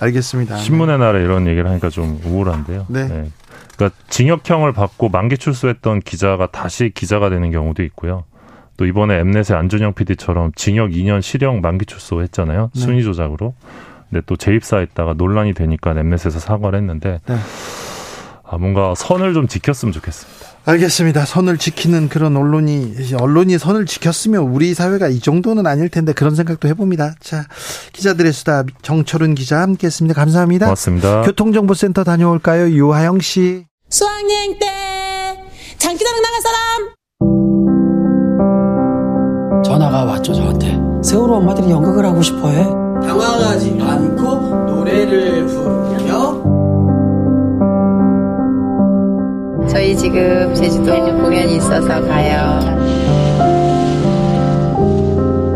알겠습니다. 0.00 0.58
신문의 0.58 0.98
날에 0.98 1.20
이런 1.20 1.46
얘기를 1.46 1.68
하니까 1.68 1.90
좀 1.90 2.20
우울한데요. 2.24 2.86
네. 2.88 3.08
네. 3.08 3.30
그러니까 3.76 4.00
징역형을 4.08 4.72
받고 4.72 5.08
만기 5.08 5.38
출소했던 5.38 6.00
기자가 6.00 6.46
다시 6.46 6.90
기자가 6.94 7.30
되는 7.30 7.50
경우도 7.50 7.82
있고요. 7.84 8.24
또 8.76 8.86
이번에 8.86 9.18
엠넷의 9.18 9.56
안준영 9.56 9.94
PD처럼 9.94 10.52
징역 10.54 10.90
2년 10.90 11.20
실형 11.20 11.60
만기 11.60 11.86
출소했잖아요. 11.86 12.70
네. 12.74 12.80
순위 12.80 13.02
조작으로. 13.02 13.54
근데 14.10 14.22
또 14.26 14.36
재입사했다가 14.36 15.14
논란이 15.14 15.54
되니까 15.54 15.90
엠넷에서 15.90 16.38
사과를 16.38 16.78
했는데 16.78 17.20
네. 17.26 17.36
아, 18.50 18.56
뭔가 18.56 18.94
선을 18.96 19.34
좀 19.34 19.46
지켰으면 19.46 19.92
좋겠습니다. 19.92 20.48
알겠습니다. 20.64 21.24
선을 21.24 21.58
지키는 21.58 22.08
그런 22.08 22.36
언론이 22.36 22.94
언론이 23.18 23.58
선을 23.58 23.86
지켰으면 23.86 24.42
우리 24.42 24.74
사회가 24.74 25.08
이 25.08 25.20
정도는 25.20 25.66
아닐 25.66 25.88
텐데 25.88 26.12
그런 26.12 26.34
생각도 26.34 26.68
해봅니다. 26.68 27.14
자 27.20 27.44
기자들의 27.92 28.32
수다 28.32 28.64
정철은 28.82 29.34
기자 29.34 29.60
함께했습니다. 29.60 30.18
감사합니다. 30.18 30.66
고맙습니다. 30.66 31.22
교통정보센터 31.22 32.04
다녀올까요, 32.04 32.70
유하영 32.70 33.20
씨? 33.20 33.64
수학여행 33.90 34.58
때 34.58 34.66
장기자랑 35.78 36.22
나간 36.22 36.40
사람. 36.42 36.88
전화가 39.64 40.04
왔죠 40.04 40.34
저한테. 40.34 40.78
세월호 41.02 41.36
엄마들이 41.36 41.70
연극을 41.70 42.04
하고 42.04 42.20
싶어해. 42.22 42.87
당황하지 43.18 43.78
않고 43.80 44.24
노래를 44.66 45.46
부르며 45.46 46.38
저희 49.68 49.96
지금 49.96 50.54
제주도 50.54 50.94
공연이 51.18 51.56
있어서 51.56 51.88
가요. 51.88 52.60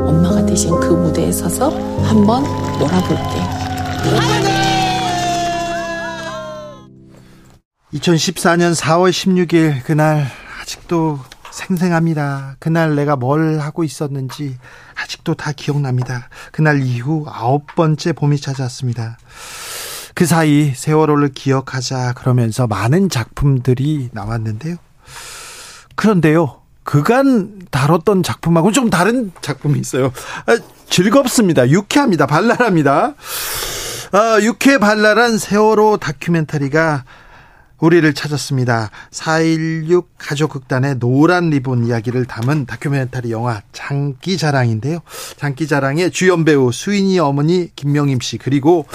엄마가 0.08 0.44
대신 0.44 0.74
그 0.80 0.92
무대에 0.92 1.30
서서 1.30 1.70
한번 2.02 2.42
놀아볼게. 2.78 3.22
2014년 7.94 8.74
4월 8.74 9.10
16일 9.10 9.84
그날 9.84 10.26
아직도 10.60 11.20
생생합니다. 11.52 12.56
그날 12.58 12.96
내가 12.96 13.14
뭘 13.14 13.60
하고 13.60 13.84
있었는지 13.84 14.58
아직도 15.00 15.34
다 15.34 15.52
기억납니다. 15.52 16.28
그날 16.50 16.82
이후 16.82 17.26
아홉 17.28 17.66
번째 17.76 18.12
봄이 18.12 18.40
찾아왔습니다. 18.40 19.18
그 20.14 20.26
사이 20.26 20.72
세월호를 20.74 21.28
기억하자 21.28 22.14
그러면서 22.14 22.66
많은 22.66 23.08
작품들이 23.08 24.10
나왔는데요. 24.12 24.76
그런데요. 25.94 26.60
그간 26.84 27.60
다뤘던 27.70 28.22
작품하고 28.22 28.72
좀 28.72 28.90
다른 28.90 29.30
작품이 29.40 29.78
있어요. 29.78 30.12
아, 30.46 30.58
즐겁습니다. 30.88 31.68
유쾌합니다. 31.70 32.26
발랄합니다. 32.26 33.14
아, 34.12 34.38
유쾌 34.42 34.78
발랄한 34.78 35.38
세월호 35.38 35.98
다큐멘터리가 35.98 37.04
우리를 37.82 38.14
찾았습니다. 38.14 38.90
4.16 39.10 40.04
가족극단의 40.16 41.00
노란 41.00 41.50
리본 41.50 41.84
이야기를 41.86 42.26
담은 42.26 42.64
다큐멘터리 42.64 43.32
영화 43.32 43.60
장기자랑인데요. 43.72 45.00
장기자랑의 45.36 46.12
주연 46.12 46.44
배우 46.44 46.70
수인이 46.70 47.18
어머니 47.18 47.74
김명임 47.74 48.20
씨 48.20 48.38
그리고 48.38 48.86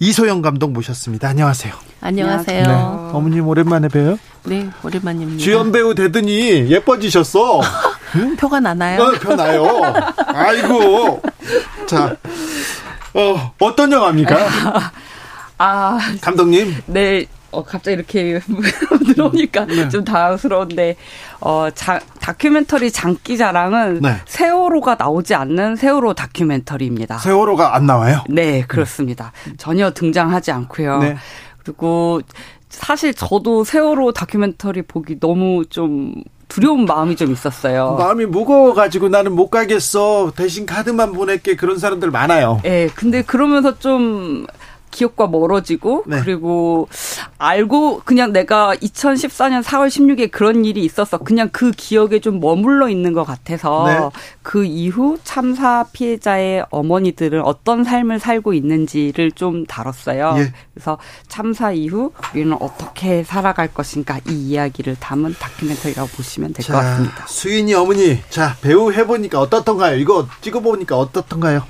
이소영 0.00 0.42
감독 0.42 0.72
모셨습니다. 0.72 1.28
안녕하세요. 1.28 1.72
안녕하세요. 2.02 2.62
네. 2.62 2.72
어머님 3.16 3.48
오랜만에 3.48 3.88
뵈요? 3.88 4.18
네, 4.44 4.68
오랜만입니다. 4.84 5.42
주연 5.42 5.72
배우 5.72 5.94
되더니 5.94 6.70
예뻐지셨어. 6.70 7.62
응? 8.16 8.36
표가 8.36 8.60
나나요? 8.60 9.02
어, 9.02 9.12
표 9.12 9.34
나요. 9.34 9.82
아이고. 10.26 11.22
자, 11.88 12.14
어, 13.14 13.54
어떤 13.60 13.90
영화입니까? 13.92 14.36
아, 15.58 15.98
감독님. 16.20 16.76
네, 16.84 17.24
어, 17.50 17.62
갑자기 17.64 17.94
이렇게 17.96 18.40
들어오니까 19.14 19.66
네. 19.66 19.88
좀 19.88 20.04
당황스러운데, 20.04 20.96
어, 21.40 21.68
자, 21.74 22.00
다큐멘터리 22.20 22.90
장기 22.90 23.38
자랑은 23.38 24.00
네. 24.02 24.16
세월호가 24.26 24.96
나오지 24.98 25.34
않는 25.34 25.76
세월호 25.76 26.14
다큐멘터리입니다. 26.14 27.18
세월호가 27.18 27.74
안 27.76 27.86
나와요? 27.86 28.24
네, 28.28 28.62
그렇습니다. 28.62 29.32
네. 29.46 29.52
전혀 29.56 29.90
등장하지 29.92 30.50
않고요. 30.52 30.98
네. 30.98 31.16
그리고 31.62 32.20
사실 32.68 33.14
저도 33.14 33.64
세월호 33.64 34.12
다큐멘터리 34.12 34.82
보기 34.82 35.18
너무 35.18 35.64
좀 35.66 36.14
두려운 36.48 36.84
마음이 36.84 37.16
좀 37.16 37.32
있었어요. 37.32 37.96
마음이 37.98 38.26
무거워가지고 38.26 39.08
나는 39.08 39.32
못 39.32 39.50
가겠어. 39.50 40.32
대신 40.36 40.64
카드만 40.64 41.12
보낼게. 41.12 41.56
그런 41.56 41.78
사람들 41.78 42.10
많아요. 42.12 42.60
예, 42.64 42.88
근데 42.94 43.22
그러면서 43.22 43.78
좀 43.78 44.46
기억과 44.90 45.26
멀어지고 45.26 46.04
네. 46.06 46.20
그리고 46.22 46.88
알고 47.38 48.02
그냥 48.04 48.32
내가 48.32 48.74
2014년 48.76 49.62
4월 49.62 49.88
16일에 49.88 50.30
그런 50.30 50.64
일이 50.64 50.84
있어서 50.84 51.18
그냥 51.18 51.48
그 51.52 51.70
기억에 51.70 52.20
좀 52.20 52.40
머물러 52.40 52.88
있는 52.88 53.12
것 53.12 53.24
같아서 53.24 53.84
네. 53.86 54.20
그 54.42 54.64
이후 54.64 55.18
참사 55.24 55.84
피해자의 55.92 56.64
어머니들은 56.70 57.42
어떤 57.42 57.84
삶을 57.84 58.18
살고 58.20 58.54
있는지를 58.54 59.32
좀 59.32 59.66
다뤘어요. 59.66 60.34
예. 60.38 60.52
그래서 60.72 60.98
참사 61.28 61.72
이후 61.72 62.12
우리는 62.32 62.56
어떻게 62.60 63.22
살아갈 63.24 63.72
것인가 63.72 64.18
이 64.28 64.32
이야기를 64.32 64.96
담은 65.00 65.34
다큐멘터리라고 65.38 66.08
보시면 66.08 66.52
될 66.52 66.64
것 66.66 66.72
같습니다. 66.72 67.26
수인이 67.26 67.74
어머니, 67.74 68.18
자 68.30 68.56
배우 68.60 68.92
해보니까 68.92 69.40
어떻던가요? 69.40 69.96
이거 69.96 70.26
찍어보니까 70.40 70.96
어떻던가요? 70.96 71.62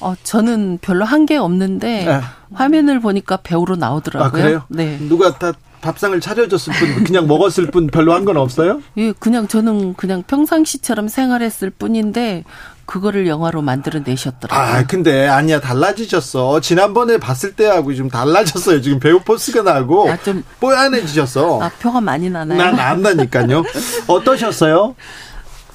어, 0.00 0.14
저는 0.22 0.78
별로 0.82 1.04
한 1.04 1.26
게 1.26 1.36
없는데 1.36 2.04
네. 2.04 2.20
화면을 2.54 3.00
보니까 3.00 3.38
배우로 3.38 3.76
나오더라고요. 3.76 4.28
아, 4.28 4.30
그래요? 4.30 4.62
네. 4.68 4.98
누가 5.08 5.36
다 5.38 5.52
밥상을 5.80 6.18
차려줬을 6.20 6.72
뿐, 6.74 7.04
그냥 7.04 7.26
먹었을 7.26 7.70
뿐 7.70 7.86
별로 7.88 8.12
한 8.14 8.24
건 8.24 8.36
없어요? 8.36 8.80
예, 8.96 9.12
그냥 9.12 9.46
저는 9.48 9.94
그냥 9.94 10.22
평상시처럼 10.26 11.08
생활했을 11.08 11.70
뿐인데 11.70 12.44
그거를 12.86 13.26
영화로 13.26 13.62
만들어 13.62 14.00
내셨더라고요. 14.04 14.58
아, 14.78 14.86
근데 14.86 15.26
아니야 15.26 15.60
달라지셨어. 15.60 16.60
지난번에 16.60 17.18
봤을 17.18 17.54
때하고 17.54 17.94
좀 17.94 18.08
달라졌어요. 18.08 18.80
지금 18.80 19.00
배우 19.00 19.20
포스가 19.20 19.62
나고 19.62 20.08
아, 20.10 20.16
좀 20.18 20.44
뽀얀해지셨어. 20.60 21.60
아, 21.62 21.70
표가 21.80 22.00
많이 22.00 22.30
나나요? 22.30 22.58
난안 22.58 23.02
나니까요. 23.02 23.64
어떠셨어요? 24.06 24.94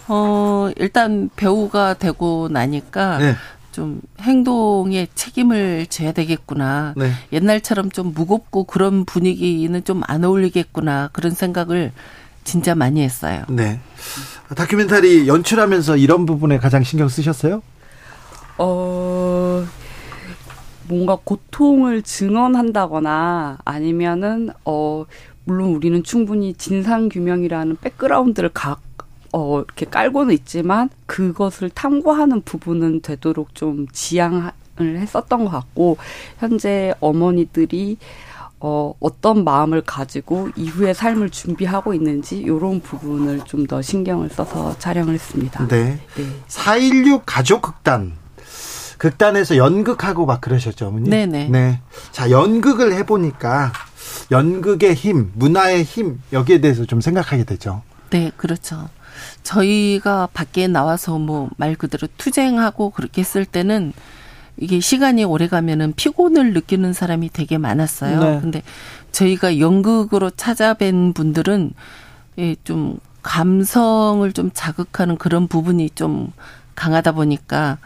어, 0.07 0.69
일단 0.77 1.29
배우가 1.35 1.93
되고 1.95 2.47
나니까 2.51 3.17
네. 3.17 3.35
좀 3.71 4.01
행동에 4.19 5.07
책임을 5.15 5.87
져야 5.87 6.11
되겠구나. 6.11 6.93
네. 6.97 7.11
옛날처럼 7.31 7.89
좀 7.91 8.13
무겁고 8.13 8.63
그런 8.65 9.05
분위기는 9.05 9.83
좀 9.83 10.01
안 10.07 10.23
어울리겠구나. 10.23 11.09
그런 11.13 11.31
생각을 11.31 11.91
진짜 12.43 12.75
많이 12.75 13.01
했어요. 13.01 13.43
네. 13.49 13.79
다큐멘터리 14.55 15.27
연출하면서 15.27 15.97
이런 15.97 16.25
부분에 16.25 16.57
가장 16.57 16.83
신경 16.83 17.07
쓰셨어요? 17.07 17.61
어, 18.57 19.65
뭔가 20.87 21.17
고통을 21.23 22.01
증언한다거나 22.01 23.59
아니면은, 23.63 24.49
어, 24.65 25.05
물론 25.45 25.69
우리는 25.75 26.03
충분히 26.03 26.53
진상규명이라는 26.53 27.77
백그라운드를 27.81 28.49
각 28.53 28.81
어, 29.33 29.59
이렇게 29.59 29.85
깔고는 29.85 30.33
있지만 30.35 30.89
그것을 31.05 31.69
탐구하는 31.69 32.41
부분은 32.41 33.01
되도록 33.01 33.55
좀 33.55 33.87
지양을 33.91 34.51
했었던 34.79 35.45
것 35.45 35.51
같고 35.51 35.97
현재 36.39 36.93
어머니들이 36.99 37.97
어, 38.63 38.93
어떤 38.99 39.43
마음을 39.43 39.81
가지고 39.81 40.49
이후의 40.55 40.93
삶을 40.93 41.31
준비하고 41.31 41.93
있는지 41.95 42.37
이런 42.37 42.79
부분을 42.79 43.41
좀 43.45 43.65
더 43.65 43.81
신경을 43.81 44.29
써서 44.29 44.77
촬영을 44.77 45.13
했습니다. 45.15 45.67
네. 45.67 45.99
네. 46.15 46.23
4.16 46.47 47.23
가족 47.25 47.61
극단. 47.61 48.13
극단에서 48.97 49.57
연극하고 49.57 50.27
막 50.27 50.41
그러셨죠, 50.41 50.89
어머니? 50.89 51.09
네네. 51.09 51.47
네. 51.49 51.81
자, 52.11 52.29
연극을 52.29 52.93
해보니까 52.93 53.71
연극의 54.29 54.93
힘, 54.93 55.31
문화의 55.33 55.83
힘, 55.83 56.21
여기에 56.33 56.61
대해서 56.61 56.85
좀 56.85 57.01
생각하게 57.01 57.45
되죠. 57.45 57.81
네, 58.11 58.31
그렇죠. 58.37 58.89
저희가 59.43 60.29
밖에 60.33 60.67
나와서 60.67 61.17
뭐 61.17 61.49
말 61.57 61.75
그대로 61.75 62.07
투쟁하고 62.17 62.89
그렇게 62.91 63.21
했을 63.21 63.45
때는 63.45 63.93
이게 64.57 64.79
시간이 64.79 65.23
오래 65.23 65.47
가면은 65.47 65.93
피곤을 65.95 66.53
느끼는 66.53 66.93
사람이 66.93 67.29
되게 67.33 67.57
많았어요. 67.57 68.19
네. 68.19 68.39
근데 68.41 68.61
저희가 69.11 69.59
연극으로 69.59 70.29
찾아뵌 70.31 71.13
분들은 71.15 71.73
예, 72.37 72.55
좀 72.63 72.99
감성을 73.23 74.31
좀 74.33 74.51
자극하는 74.53 75.17
그런 75.17 75.47
부분이 75.47 75.91
좀 75.95 76.31
강하다 76.75 77.13
보니까 77.13 77.77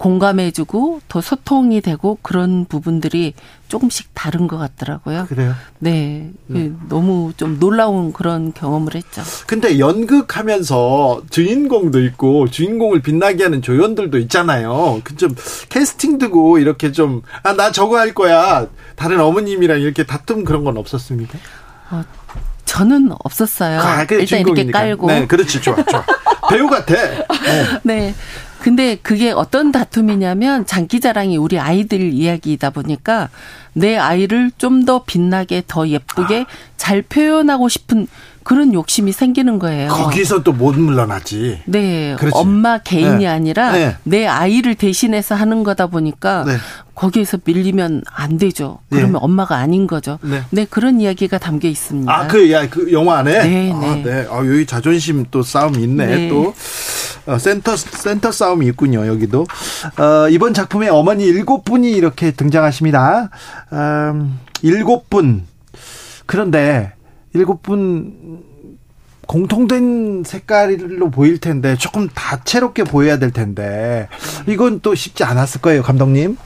공감해주고 0.00 1.02
더 1.08 1.20
소통이 1.20 1.82
되고 1.82 2.18
그런 2.22 2.64
부분들이 2.64 3.34
조금씩 3.68 4.08
다른 4.14 4.48
것 4.48 4.56
같더라고요. 4.56 5.26
그래요? 5.28 5.54
네. 5.78 6.30
네. 6.46 6.72
너무 6.88 7.34
좀 7.36 7.58
놀라운 7.60 8.14
그런 8.14 8.54
경험을 8.54 8.94
했죠. 8.94 9.22
근데 9.46 9.78
연극하면서 9.78 11.24
주인공도 11.28 12.00
있고 12.06 12.48
주인공을 12.48 13.02
빛나게 13.02 13.44
하는 13.44 13.60
조연들도 13.60 14.16
있잖아요. 14.18 15.02
그 15.04 15.20
좀 15.20 15.34
캐스팅 15.68 16.16
두고 16.16 16.56
이렇게 16.58 16.92
좀, 16.92 17.20
아, 17.42 17.52
나 17.52 17.70
저거 17.70 17.98
할 17.98 18.14
거야. 18.14 18.66
다른 18.96 19.20
어머님이랑 19.20 19.82
이렇게 19.82 20.06
다툼 20.06 20.44
그런 20.44 20.64
건 20.64 20.78
없었습니까? 20.78 21.36
어, 21.90 22.02
저는 22.64 23.10
없었어요. 23.22 23.80
아, 23.80 24.00
일단 24.08 24.24
주인공이니까. 24.24 24.62
이렇게 24.62 24.72
깔고. 24.72 25.06
네, 25.08 25.26
그렇지. 25.26 25.60
좋아, 25.60 25.76
좋아. 25.84 26.02
배우 26.48 26.68
같아. 26.68 26.94
네. 26.94 27.26
네. 27.82 28.14
근데 28.60 28.96
그게 28.96 29.30
어떤 29.30 29.72
다툼이냐면 29.72 30.66
장기자랑이 30.66 31.36
우리 31.36 31.58
아이들 31.58 32.12
이야기이다 32.12 32.70
보니까 32.70 33.28
내 33.72 33.96
아이를 33.96 34.50
좀 34.58 34.84
더 34.84 35.04
빛나게 35.04 35.62
더 35.66 35.88
예쁘게 35.88 36.40
아. 36.40 36.46
잘 36.76 37.02
표현하고 37.02 37.68
싶은 37.68 38.06
그런 38.42 38.72
욕심이 38.74 39.12
생기는 39.12 39.58
거예요. 39.58 39.88
거기서 39.88 40.42
또 40.42 40.52
못 40.52 40.74
물러나지. 40.76 41.62
네. 41.66 42.16
그렇지. 42.18 42.36
엄마 42.36 42.78
개인이 42.78 43.18
네. 43.18 43.26
아니라 43.26 43.72
네. 43.72 43.96
내 44.02 44.26
아이를 44.26 44.74
대신해서 44.74 45.34
하는 45.34 45.62
거다 45.62 45.86
보니까 45.86 46.44
네. 46.44 46.56
거기에서 46.94 47.38
밀리면 47.44 48.02
안 48.12 48.36
되죠. 48.36 48.78
그러면 48.90 49.12
네. 49.12 49.18
엄마가 49.22 49.56
아닌 49.56 49.86
거죠. 49.86 50.18
네. 50.22 50.42
네. 50.50 50.66
그런 50.68 51.00
이야기가 51.00 51.38
담겨 51.38 51.68
있습니다. 51.68 52.12
아, 52.12 52.26
그, 52.26 52.50
야, 52.52 52.68
그 52.68 52.92
영화 52.92 53.18
안에? 53.18 53.42
네, 53.48 53.72
아, 53.72 53.78
네. 53.80 54.02
네. 54.02 54.26
아, 54.30 54.38
여기 54.38 54.66
자존심 54.66 55.24
또 55.30 55.42
싸움 55.42 55.76
있네, 55.76 56.06
네. 56.06 56.28
또. 56.28 56.52
어, 57.26 57.38
센터, 57.38 57.76
센터 57.76 58.32
싸움이 58.32 58.66
있군요, 58.66 59.06
여기도. 59.06 59.46
어, 59.98 60.28
이번 60.30 60.52
작품에 60.52 60.88
어머니 60.88 61.24
일곱 61.24 61.64
분이 61.64 61.90
이렇게 61.90 62.32
등장하십니다. 62.32 63.30
음, 63.72 64.38
일곱 64.62 65.08
분. 65.08 65.44
그런데, 66.26 66.92
일곱 67.32 67.62
분 67.62 68.42
공통된 69.26 70.24
색깔로 70.24 71.10
보일 71.10 71.38
텐데 71.38 71.76
조금 71.76 72.08
다채롭게 72.08 72.84
보여야 72.84 73.18
될 73.18 73.30
텐데 73.30 74.08
이건 74.48 74.80
또 74.80 74.94
쉽지 74.94 75.22
않았을 75.22 75.60
거예요, 75.60 75.82
감독님. 75.82 76.36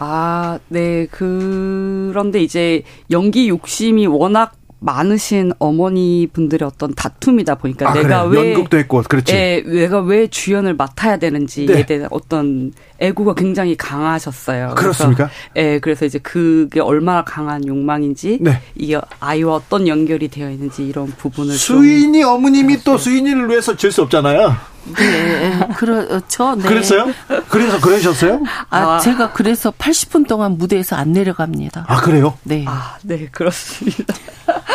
아, 0.00 0.58
네. 0.68 1.06
그런데 1.10 2.42
이제 2.42 2.82
연기 3.10 3.48
욕심이 3.48 4.06
워낙 4.06 4.52
많으신 4.84 5.52
어머니 5.58 6.28
분들의 6.30 6.66
어떤 6.66 6.94
다툼이다 6.94 7.54
보니까 7.54 7.88
아, 7.90 7.94
내가 7.94 8.28
그래. 8.28 8.40
왜 8.42 8.52
연극도 8.52 8.76
했고 8.76 9.02
그렇지. 9.02 9.34
예, 9.34 9.62
내가 9.66 10.00
왜 10.00 10.26
주연을 10.26 10.74
맡아야 10.74 11.16
되는지에 11.16 11.66
네. 11.66 11.86
대한 11.86 12.08
어떤 12.10 12.72
애구가 13.00 13.34
굉장히 13.34 13.76
강하셨어요. 13.76 14.74
그렇습니까? 14.76 15.30
그래서, 15.54 15.68
예, 15.74 15.78
그래서 15.80 16.04
이제 16.04 16.18
그게 16.18 16.80
얼마나 16.80 17.24
강한 17.24 17.66
욕망인지 17.66 18.38
네. 18.42 18.60
이 18.76 18.94
아이와 19.20 19.54
어떤 19.54 19.88
연결이 19.88 20.28
되어 20.28 20.50
있는지 20.50 20.86
이런 20.86 21.06
부분을 21.06 21.54
수인이 21.54 22.22
어머님이 22.22 22.84
또 22.84 22.98
수인이를 22.98 23.48
위해서 23.48 23.74
질 23.76 23.94
수 23.94 24.02
없잖아요. 24.02 24.56
네, 24.98 25.66
그렇죠. 25.76 26.56
네. 26.56 26.62
그랬어요? 26.68 27.06
그래서 27.48 27.80
그러셨어요? 27.80 28.42
아, 28.68 28.96
아, 28.96 28.98
제가 28.98 29.32
그래서 29.32 29.70
80분 29.70 30.26
동안 30.26 30.58
무대에서 30.58 30.96
안 30.96 31.12
내려갑니다. 31.12 31.86
아, 31.88 32.00
그래요? 32.00 32.36
네. 32.42 32.64
아, 32.66 32.96
네, 33.02 33.28
그렇습니다. 33.30 34.12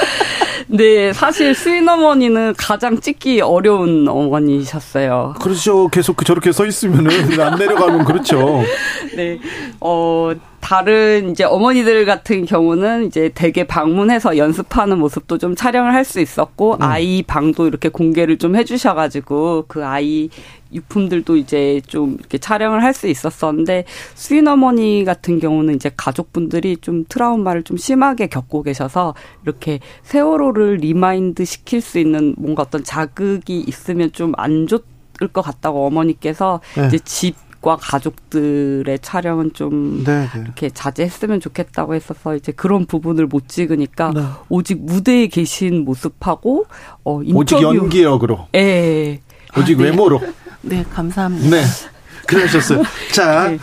네, 0.68 1.14
사실 1.14 1.56
수인 1.56 1.88
어머니는 1.88 2.54
가장 2.58 3.00
찍기 3.00 3.42
어려운 3.42 4.08
어머니셨어요. 4.08 5.36
그렇죠. 5.42 5.88
계속 5.88 6.16
그 6.16 6.26
저렇게 6.26 6.52
서 6.52 6.66
있으면은 6.66 7.40
안 7.40 7.58
내려가면 7.58 8.06
그렇죠. 8.06 8.64
네. 9.16 9.40
어, 9.80 10.32
다른 10.62 11.32
이제 11.32 11.44
어머니들 11.44 12.06
같은 12.06 12.46
경우는 12.46 13.08
이제 13.08 13.30
대개 13.34 13.64
방문해서 13.64 14.38
연습하는 14.38 15.00
모습도 15.00 15.38
좀 15.38 15.56
촬영을 15.56 15.94
할 15.94 16.06
수 16.06 16.20
있었고 16.20 16.76
음. 16.76 16.82
아이 16.82 17.22
방도 17.24 17.68
이렇게 17.68 17.90
공개를 17.90 18.38
좀 18.38 18.56
해주셔가지고 18.56 19.66
그 19.68 19.86
아이 19.86 20.30
유품들도 20.74 21.36
이제 21.38 21.82
좀 21.88 22.16
이렇게 22.20 22.38
촬영을 22.38 22.84
할 22.84 22.94
수 22.94 23.08
있었었는데 23.08 23.86
수인 24.16 24.48
어머니 24.48 25.04
같은 25.06 25.40
경우는 25.40 25.76
이제 25.76 25.92
가족분들이 25.96 26.78
좀 26.78 27.06
트라우마를 27.10 27.64
좀 27.64 27.78
심하게 27.78 28.28
겪고 28.28 28.64
계셔서 28.64 29.14
이렇게 29.44 29.80
세월호를 30.04 30.76
remind 30.78 31.46
시킬 31.46 31.82
수 31.82 32.00
있는 32.00 32.36
뭔가 32.38 32.64
어떤 32.64 32.84
자극이 32.84 33.60
있으면 33.68 34.12
좀 34.12 34.34
안 34.38 34.68
좋을 34.68 35.28
것 35.34 35.42
같다고 35.42 35.86
어머니께서 35.88 36.62
네. 36.76 36.88
이제 36.88 37.00
집 37.00 37.36
과 37.62 37.76
가족들의 37.76 39.00
촬영은 39.02 39.52
좀 39.54 40.04
네, 40.06 40.30
네. 40.34 40.42
이렇게 40.42 40.70
자제했으면 40.70 41.42
좋겠다고 41.42 41.94
했어서 41.94 42.36
이제 42.36 42.54
그런 42.54 42.86
부분을 42.86 43.28
못 43.28 43.50
찍으니까 43.50 44.12
네. 44.16 44.24
오직 44.48 44.80
무대에 44.82 45.28
계신 45.28 45.84
모습하고 45.84 46.68
어 47.04 47.22
인터뷰 47.22 47.40
오직 47.40 47.62
연기력으로 47.62 48.48
예 48.56 49.20
오직 49.58 49.78
아, 49.78 49.84
네. 49.84 49.90
외모로 49.90 50.22
네 50.62 50.86
감사합니다 50.90 51.50
네 51.50 51.64
그러셨어요 52.28 52.84
자 53.12 53.50
네. 53.50 53.58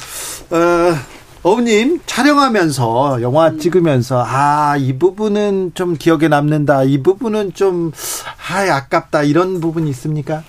어. 0.54 0.94
어머님 1.42 2.00
촬영하면서 2.06 3.22
영화 3.22 3.48
음. 3.48 3.58
찍으면서 3.58 4.22
아 4.26 4.76
이 4.78 4.98
부분은 4.98 5.72
좀 5.74 5.94
기억에 5.94 6.28
남는다 6.28 6.82
이 6.84 7.02
부분은 7.02 7.54
좀 7.54 7.92
아, 8.50 8.74
아깝다 8.74 9.22
이런 9.22 9.60
부분이 9.60 9.88
있습니까? 9.90 10.42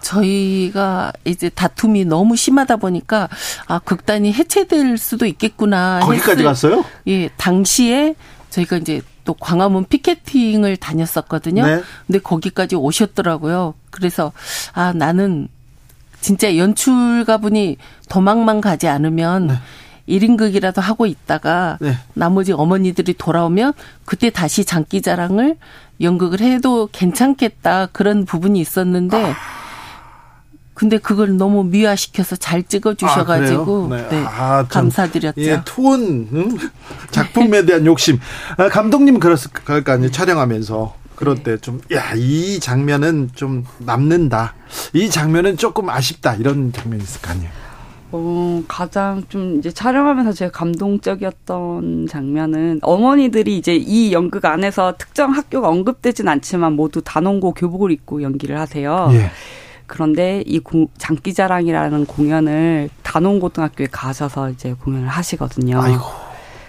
저희가 0.00 1.12
이제 1.24 1.48
다툼이 1.48 2.04
너무 2.04 2.36
심하다 2.36 2.76
보니까 2.76 3.28
아 3.66 3.78
극단이 3.78 4.32
해체될 4.32 4.98
수도 4.98 5.26
있겠구나. 5.26 6.00
거기까지 6.02 6.30
했을, 6.30 6.44
갔어요? 6.44 6.84
예, 7.06 7.28
당시에 7.36 8.14
저희가 8.50 8.78
이제 8.78 9.02
또 9.24 9.34
광화문 9.34 9.84
피켓팅을 9.84 10.78
다녔었거든요. 10.78 11.66
네. 11.66 11.82
근데 12.06 12.18
거기까지 12.18 12.76
오셨더라고요. 12.76 13.74
그래서 13.90 14.32
아 14.72 14.92
나는 14.94 15.48
진짜 16.20 16.56
연출가분이 16.56 17.76
도망만 18.08 18.60
가지 18.60 18.88
않으면 18.88 19.48
네. 19.48 19.54
1인극이라도 20.08 20.80
하고 20.80 21.06
있다가 21.06 21.78
네. 21.80 21.92
나머지 22.14 22.52
어머니들이 22.52 23.14
돌아오면 23.18 23.74
그때 24.04 24.30
다시 24.30 24.64
장기자랑을 24.64 25.56
연극을 26.00 26.40
해도 26.40 26.88
괜찮겠다 26.90 27.86
그런 27.92 28.24
부분이 28.24 28.58
있었는데 28.60 29.34
근데 30.78 30.96
그걸 30.96 31.36
너무 31.36 31.64
미화시켜서 31.64 32.36
잘 32.36 32.62
찍어주셔가지고 32.62 33.88
아, 33.92 33.96
네. 33.96 34.08
네. 34.10 34.24
아, 34.24 34.64
감사드렸죠. 34.68 35.40
예, 35.40 35.60
톤 35.64 36.00
음? 36.32 36.56
작품에 37.10 37.64
대한 37.66 37.84
욕심. 37.84 38.20
아, 38.56 38.68
감독님 38.68 39.18
그랬을 39.18 39.50
거 39.50 39.82
아니에요. 39.92 40.12
촬영하면서 40.12 40.94
그럴 41.16 41.34
네. 41.34 41.42
때좀 41.42 41.80
야 41.92 42.14
이 42.14 42.60
장면은 42.60 43.30
좀 43.34 43.64
남는다. 43.78 44.54
이 44.92 45.10
장면은 45.10 45.56
조금 45.56 45.90
아쉽다 45.90 46.36
이런 46.36 46.72
장면이 46.72 47.02
있을 47.02 47.22
거 47.22 47.32
아니에요. 47.32 47.50
어, 48.12 48.62
가장 48.68 49.24
좀 49.28 49.58
이제 49.58 49.72
촬영하면서 49.72 50.32
제가 50.32 50.52
감동적이었던 50.52 52.06
장면은 52.08 52.78
어머니들이 52.82 53.56
이제 53.58 53.74
이 53.74 54.12
연극 54.12 54.44
안에서 54.44 54.94
특정 54.96 55.32
학교가 55.32 55.68
언급되진 55.68 56.28
않지만 56.28 56.74
모두 56.74 57.02
단원고 57.02 57.54
교복을 57.54 57.90
입고 57.90 58.22
연기를 58.22 58.60
하세요. 58.60 59.10
예. 59.12 59.30
그런데 59.88 60.44
이 60.46 60.60
고, 60.60 60.90
장기자랑이라는 60.98 62.06
공연을 62.06 62.90
단원고등학교에 63.02 63.88
가셔서 63.90 64.50
이제 64.50 64.74
공연을 64.74 65.08
하시거든요. 65.08 65.80
아이고. 65.80 66.02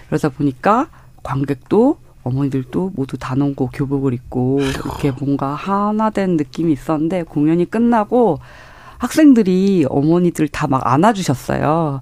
그러다 0.08 0.30
보니까 0.30 0.88
관객도 1.22 1.98
어머니들도 2.24 2.92
모두 2.96 3.16
단원고 3.16 3.68
교복을 3.72 4.14
입고 4.14 4.60
이렇게 4.62 5.10
뭔가 5.12 5.54
하나 5.54 6.10
된 6.10 6.36
느낌이 6.36 6.72
있었는데 6.72 7.22
공연이 7.22 7.64
끝나고 7.64 8.40
학생들이 8.98 9.86
어머니들 9.88 10.48
다 10.48 10.66
막 10.66 10.86
안아주셨어요. 10.86 12.00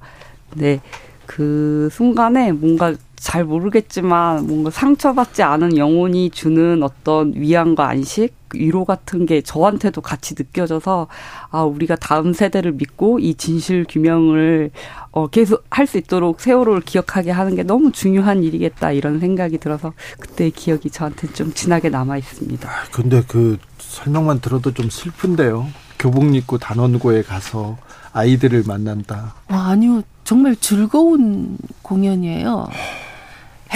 근데 0.50 0.80
그 1.26 1.88
순간에 1.92 2.52
뭔가 2.52 2.94
잘 3.16 3.44
모르겠지만 3.44 4.46
뭔가 4.46 4.70
상처받지 4.70 5.42
않은 5.42 5.76
영혼이 5.76 6.30
주는 6.30 6.82
어떤 6.82 7.34
위안과 7.34 7.88
안식, 7.88 8.34
위로 8.54 8.84
같은 8.84 9.26
게 9.26 9.40
저한테도 9.42 10.00
같이 10.00 10.34
느껴져서 10.36 11.08
아 11.50 11.62
우리가 11.62 11.96
다음 11.96 12.32
세대를 12.32 12.72
믿고 12.72 13.18
이 13.18 13.34
진실 13.34 13.84
규명을 13.88 14.70
어 15.12 15.26
계속 15.28 15.64
할 15.70 15.86
수 15.86 15.96
있도록 15.98 16.40
세월호를 16.40 16.82
기억하게 16.82 17.30
하는 17.30 17.54
게 17.54 17.62
너무 17.62 17.92
중요한 17.92 18.42
일이겠다 18.44 18.92
이런 18.92 19.20
생각이 19.20 19.56
들어서 19.58 19.92
그때의 20.20 20.50
기억이 20.50 20.90
저한테 20.90 21.32
좀 21.32 21.52
진하게 21.54 21.88
남아 21.88 22.18
있습니다. 22.18 22.68
아, 22.68 22.84
근데 22.92 23.22
그 23.26 23.56
설명만 23.78 24.40
들어도 24.40 24.74
좀 24.74 24.90
슬픈데요. 24.90 25.66
교복 25.98 26.34
입고 26.34 26.58
단원고에 26.58 27.22
가서 27.22 27.78
아이들을 28.12 28.64
만난다. 28.66 29.34
아, 29.48 29.70
아니요. 29.70 30.02
정말 30.24 30.54
즐거운 30.56 31.56
공연이에요. 31.82 32.68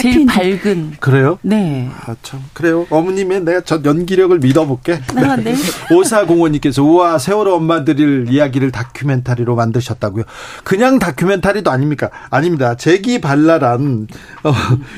제일 0.00 0.26
밝은. 0.26 0.96
그래요? 0.98 1.38
네. 1.42 1.88
아, 2.07 2.16
참. 2.22 2.40
그래요. 2.55 2.87
어머님의 2.90 3.42
내가 3.42 3.61
저 3.61 3.81
연기력을 3.85 4.37
믿어볼게. 4.40 5.00
아, 5.16 5.37
네. 5.37 5.55
오사공원님께서 5.92 6.83
우와, 6.83 7.18
세월호 7.18 7.55
엄마들을 7.55 8.26
이야기를 8.31 8.72
다큐멘터리로 8.72 9.55
만드셨다고요. 9.55 10.24
그냥 10.64 10.98
다큐멘터리도 10.98 11.70
아닙니까? 11.70 12.11
아닙니다. 12.31 12.74
재기 12.76 13.20
발랄한, 13.20 14.09
어, 14.44 14.52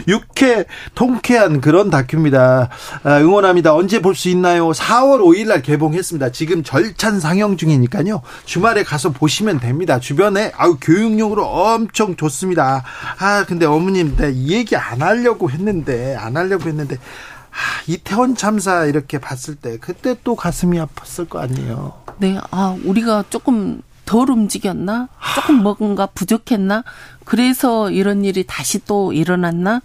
유쾌, 0.09 0.65
통쾌한 0.95 1.61
그런 1.61 1.91
다큐입니다. 1.91 2.69
아, 3.03 3.19
응원합니다. 3.21 3.75
언제 3.75 4.01
볼 4.01 4.15
수 4.15 4.29
있나요? 4.29 4.71
4월 4.71 5.19
5일 5.21 5.49
날 5.49 5.61
개봉했습니다. 5.61 6.31
지금 6.31 6.63
절찬 6.63 7.19
상영 7.21 7.57
중이니까요. 7.57 8.23
주말에 8.45 8.85
가서 8.85 9.11
보시면 9.11 9.59
됩니다. 9.61 9.99
주변에, 9.99 10.53
아우, 10.57 10.79
교육용으로 10.81 11.45
엄청 11.45 12.15
좋습니다. 12.17 12.85
아, 13.19 13.45
근데 13.45 13.67
어머님, 13.67 14.15
네, 14.17 14.31
이 14.33 14.53
얘기 14.53 14.77
안 14.91 15.03
하려고 15.03 15.51
했는데 15.51 16.17
안 16.17 16.37
하려고 16.37 16.69
했는데 16.69 16.97
아, 16.97 17.83
이태원 17.87 18.35
참사 18.37 18.85
이렇게 18.87 19.19
봤을 19.19 19.55
때 19.55 19.79
그때 19.79 20.17
또 20.25 20.35
가슴이 20.35 20.79
아팠을 20.79 21.29
거 21.29 21.41
아니에요. 21.41 21.93
네, 22.19 22.39
아 22.51 22.77
우리가 22.85 23.25
조금 23.31 23.83
덜 24.05 24.31
움직였나? 24.31 25.09
조금 25.35 25.63
뭔가 25.63 26.07
부족했나? 26.07 26.85
그래서 27.25 27.91
이런 27.91 28.25
일이 28.25 28.45
다시 28.47 28.85
또 28.85 29.13
일어났나? 29.13 29.81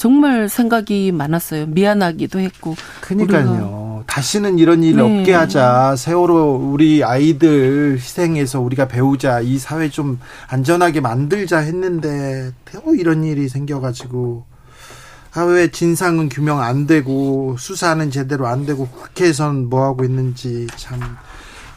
정말 0.00 0.48
생각이 0.48 1.12
많았어요. 1.12 1.66
미안하기도 1.66 2.38
했고. 2.38 2.74
그러니까요. 3.02 4.02
다시는 4.06 4.58
이런 4.58 4.82
일 4.82 4.96
네. 4.96 5.02
없게 5.02 5.34
하자. 5.34 5.94
세월호 5.94 6.70
우리 6.72 7.04
아이들 7.04 7.98
희생해서 7.98 8.60
우리가 8.60 8.88
배우자. 8.88 9.40
이 9.40 9.58
사회 9.58 9.90
좀 9.90 10.18
안전하게 10.48 11.02
만들자 11.02 11.58
했는데 11.58 12.50
또 12.64 12.94
이런 12.94 13.24
일이 13.24 13.46
생겨가지고 13.50 14.46
사회 15.32 15.70
진상은 15.70 16.30
규명 16.30 16.62
안 16.62 16.86
되고 16.86 17.56
수사는 17.58 18.10
제대로 18.10 18.46
안 18.46 18.64
되고 18.64 18.88
국회에선 18.88 19.68
뭐 19.68 19.84
하고 19.84 20.02
있는지 20.02 20.66
참. 20.76 20.98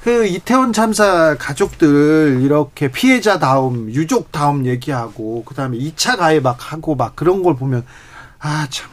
그 0.01 0.25
이태원 0.25 0.71
참사 0.71 1.35
가족들 1.37 2.39
이렇게 2.41 2.89
피해자 2.89 3.37
다음 3.37 3.91
유족 3.91 4.31
다음 4.31 4.65
얘기하고 4.65 5.43
그다음에 5.43 5.77
2차 5.77 6.17
가해 6.17 6.39
막 6.39 6.71
하고 6.71 6.95
막 6.95 7.17
그런 7.17 7.43
걸 7.43 7.57
보면 7.57 7.83
아, 8.43 8.67
참. 8.69 8.89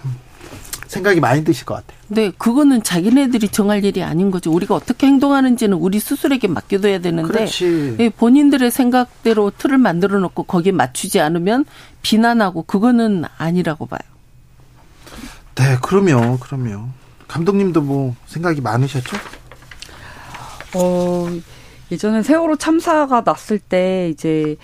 생각이 0.86 1.20
많이 1.20 1.44
드실 1.44 1.64
것 1.66 1.74
같아요. 1.74 1.98
네, 2.08 2.32
그거는 2.36 2.82
자기네들이 2.82 3.48
정할 3.48 3.84
일이 3.84 4.02
아닌 4.02 4.32
거죠. 4.32 4.50
우리가 4.50 4.74
어떻게 4.74 5.06
행동하는지는 5.06 5.76
우리 5.76 6.00
스스로에게 6.00 6.48
맡겨둬야 6.48 6.98
되는데 6.98 7.46
네, 7.46 8.08
본인들의 8.08 8.70
생각대로 8.72 9.52
틀을 9.56 9.78
만들어 9.78 10.18
놓고 10.18 10.44
거기에 10.44 10.72
맞추지 10.72 11.20
않으면 11.20 11.64
비난하고 12.02 12.64
그거는 12.64 13.24
아니라고 13.38 13.86
봐요. 13.86 14.00
네, 15.54 15.76
그러면 15.80 16.40
그러면 16.40 16.92
감독님도 17.28 17.82
뭐 17.82 18.16
생각이 18.26 18.60
많으셨죠? 18.60 19.16
어, 20.74 21.28
예전에 21.92 22.24
세월호 22.24 22.56
참사가 22.56 23.22
났을 23.24 23.60
때 23.60 24.10
이제 24.12 24.56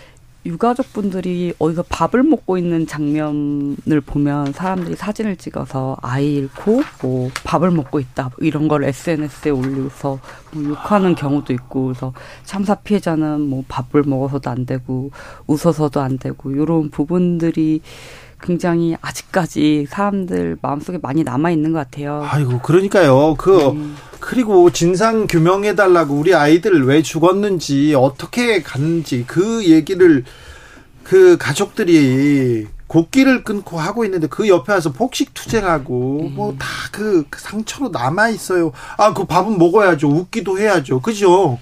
유가족분들이 0.46 1.54
어디서 1.58 1.84
밥을 1.88 2.22
먹고 2.22 2.58
있는 2.58 2.86
장면을 2.86 4.00
보면 4.04 4.52
사람들이 4.52 4.96
사진을 4.96 5.36
찍어서 5.36 5.96
아이 6.02 6.34
잃고 6.34 6.82
뭐 7.02 7.30
밥을 7.44 7.70
먹고 7.70 8.00
있다. 8.00 8.24
뭐 8.24 8.32
이런 8.40 8.68
걸 8.68 8.84
SNS에 8.84 9.50
올려서 9.50 10.18
뭐 10.52 10.64
욕하는 10.64 11.14
경우도 11.14 11.52
있고. 11.52 11.86
그래서 11.86 12.12
참사 12.44 12.74
피해자는 12.74 13.42
뭐 13.42 13.64
밥을 13.68 14.04
먹어서도 14.04 14.50
안 14.50 14.66
되고 14.66 15.10
웃어서도 15.46 16.00
안 16.00 16.18
되고 16.18 16.50
이런 16.50 16.90
부분들이 16.90 17.80
굉장히 18.46 18.96
아직까지 19.00 19.86
사람들 19.90 20.58
마음속에 20.62 20.98
많이 21.02 21.24
남아 21.24 21.50
있는 21.50 21.72
것 21.72 21.78
같아요. 21.78 22.24
아이고 22.30 22.60
그러니까요. 22.60 23.34
그 23.36 23.68
음. 23.70 23.96
그리고 24.20 24.70
진상 24.70 25.26
규명해 25.26 25.74
달라고 25.74 26.14
우리 26.14 26.34
아이들 26.34 26.84
왜 26.86 27.02
죽었는지 27.02 27.94
어떻게 27.96 28.62
갔는지 28.62 29.24
그 29.26 29.64
얘기를 29.66 30.24
그 31.02 31.36
가족들이 31.38 32.66
곡기를 32.86 33.42
끊고 33.42 33.78
하고 33.80 34.04
있는데 34.04 34.28
그 34.28 34.48
옆에 34.48 34.72
와서 34.72 34.92
폭식 34.92 35.34
투쟁하고 35.34 36.20
음. 36.22 36.34
뭐다그 36.36 37.24
그 37.28 37.40
상처로 37.40 37.88
남아 37.88 38.28
있어요. 38.30 38.72
아 38.96 39.12
그 39.12 39.24
밥은 39.24 39.58
먹어야죠. 39.58 40.08
웃기도 40.08 40.58
해야죠. 40.58 41.00
그죠? 41.00 41.58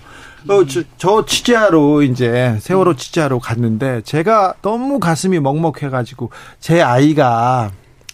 어, 0.48 0.66
저, 0.66 0.82
저 0.98 1.24
취재하러 1.24 2.02
이제 2.02 2.58
세월호 2.60 2.96
취재하러 2.96 3.38
갔는데 3.38 4.02
제가 4.02 4.54
너무 4.60 5.00
가슴이 5.00 5.40
먹먹해가지고 5.40 6.30
제 6.60 6.82
아이가 6.82 7.70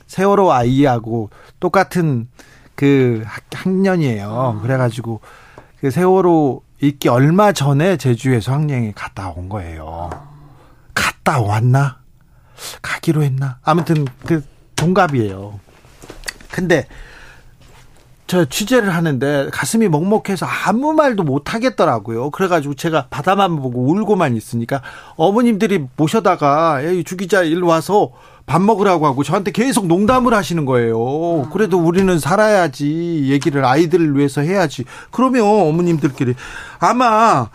세월호 0.07 0.53
아이하고 0.53 1.31
똑같은 1.59 2.29
그 2.75 3.23
학, 3.27 3.43
학년이에요. 3.53 4.61
그래가지고 4.63 5.21
그 5.81 5.91
세월호 5.91 6.63
있기 6.83 7.09
얼마 7.09 7.53
전에 7.53 7.97
제주에 7.97 8.41
수학여행에 8.41 8.93
갔다 8.95 9.31
온 9.31 9.49
거예요. 9.49 10.11
갔다 10.95 11.41
왔나? 11.41 11.99
가기로 12.81 13.23
했나? 13.23 13.59
아무튼 13.63 14.07
그 14.27 14.45
동갑이에요. 14.77 15.59
근데 16.51 16.87
저 18.31 18.45
취재를 18.45 18.95
하는데 18.95 19.49
가슴이 19.51 19.89
먹먹해서 19.89 20.47
아무 20.47 20.93
말도 20.93 21.25
못 21.25 21.53
하겠더라고요. 21.53 22.31
그래가지고 22.31 22.75
제가 22.75 23.09
바다만 23.11 23.57
보고 23.57 23.91
울고만 23.91 24.37
있으니까 24.37 24.83
어머님들이 25.17 25.87
모셔다가 25.97 26.81
이 26.83 27.03
주기자 27.03 27.43
일로 27.43 27.67
와서 27.67 28.13
밥 28.47 28.63
먹으라고 28.63 29.07
하고 29.07 29.25
저한테 29.25 29.51
계속 29.51 29.89
농담을 29.89 30.33
하시는 30.33 30.65
거예요. 30.65 31.49
그래도 31.53 31.81
우리는 31.81 32.21
살아야지 32.21 33.25
얘기를 33.25 33.65
아이들을 33.65 34.17
위해서 34.17 34.43
해야지. 34.43 34.85
그러면 35.11 35.43
어머님들끼리 35.43 36.35
아마 36.79 37.49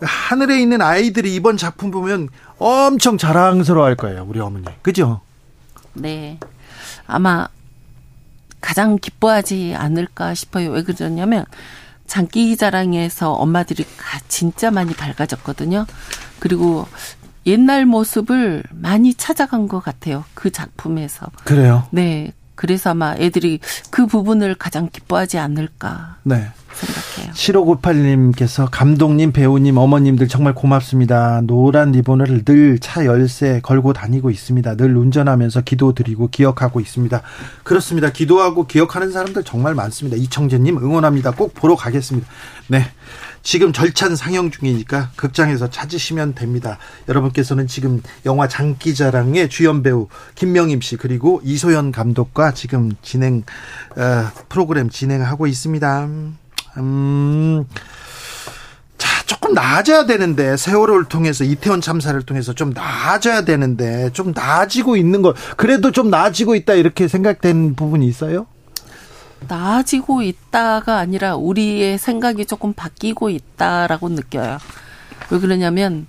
하늘에 0.00 0.58
있는 0.58 0.80
아이들이 0.80 1.34
이번 1.34 1.58
작품 1.58 1.90
보면 1.90 2.30
엄청 2.56 3.18
자랑스러워할 3.18 3.94
거예요. 3.94 4.24
우리 4.26 4.40
어머니. 4.40 4.64
그죠? 4.80 5.20
네. 5.92 6.38
아마 7.06 7.46
가장 8.64 8.96
기뻐하지 8.96 9.74
않을까 9.76 10.32
싶어요. 10.32 10.70
왜 10.70 10.82
그러냐면 10.82 11.44
장기 12.06 12.56
자랑에서 12.56 13.34
엄마들이 13.34 13.84
진짜 14.28 14.70
많이 14.70 14.94
밝아졌거든요. 14.94 15.84
그리고 16.38 16.86
옛날 17.44 17.84
모습을 17.84 18.62
많이 18.70 19.12
찾아간 19.12 19.68
것 19.68 19.80
같아요. 19.80 20.24
그 20.32 20.50
작품에서. 20.50 21.26
그래요? 21.44 21.86
네. 21.90 22.32
그래서 22.54 22.90
아마 22.90 23.14
애들이 23.16 23.60
그 23.90 24.06
부분을 24.06 24.54
가장 24.54 24.88
기뻐하지 24.90 25.38
않을까. 25.38 26.16
네. 26.22 26.48
생각해요. 26.74 27.32
7598님께서 27.34 28.68
감독님, 28.70 29.32
배우님, 29.32 29.76
어머님들 29.76 30.26
정말 30.28 30.54
고맙습니다. 30.54 31.40
노란 31.42 31.92
리본을 31.92 32.44
늘 32.44 32.78
차 32.80 33.06
열쇠 33.06 33.60
걸고 33.62 33.92
다니고 33.92 34.30
있습니다. 34.30 34.76
늘 34.76 34.96
운전하면서 34.96 35.62
기도 35.62 35.94
드리고 35.94 36.28
기억하고 36.28 36.80
있습니다. 36.80 37.22
그렇습니다. 37.62 38.10
기도하고 38.10 38.66
기억하는 38.66 39.12
사람들 39.12 39.44
정말 39.44 39.74
많습니다. 39.74 40.16
이청재님 40.16 40.78
응원합니다. 40.78 41.30
꼭 41.32 41.54
보러 41.54 41.76
가겠습니다. 41.76 42.26
네. 42.68 42.84
지금 43.44 43.74
절찬 43.74 44.16
상영 44.16 44.50
중이니까 44.50 45.10
극장에서 45.16 45.68
찾으시면 45.68 46.34
됩니다. 46.34 46.78
여러분께서는 47.08 47.66
지금 47.68 48.02
영화 48.24 48.48
장기자랑의 48.48 49.50
주연 49.50 49.82
배우 49.82 50.08
김명임 50.34 50.80
씨 50.80 50.96
그리고 50.96 51.40
이소연 51.44 51.92
감독과 51.92 52.54
지금 52.54 52.90
진행 53.02 53.44
어, 53.96 54.30
프로그램 54.48 54.88
진행하고 54.88 55.46
있습니다. 55.46 56.08
음. 56.78 57.64
자, 58.96 59.22
조금 59.26 59.52
나아져야 59.52 60.06
되는데, 60.06 60.56
세월호를 60.56 61.04
통해서, 61.04 61.44
이태원 61.44 61.80
참사를 61.80 62.20
통해서 62.22 62.54
좀 62.54 62.70
나아져야 62.70 63.44
되는데, 63.44 64.10
좀 64.12 64.32
나아지고 64.34 64.96
있는 64.96 65.20
거, 65.20 65.34
그래도 65.56 65.90
좀 65.90 66.10
나아지고 66.10 66.54
있다, 66.54 66.74
이렇게 66.74 67.08
생각된 67.08 67.74
부분이 67.74 68.06
있어요? 68.06 68.46
나아지고 69.48 70.22
있다가 70.22 70.98
아니라 70.98 71.36
우리의 71.36 71.98
생각이 71.98 72.46
조금 72.46 72.72
바뀌고 72.72 73.30
있다라고 73.30 74.08
느껴요. 74.10 74.58
왜 75.30 75.38
그러냐면 75.38 76.06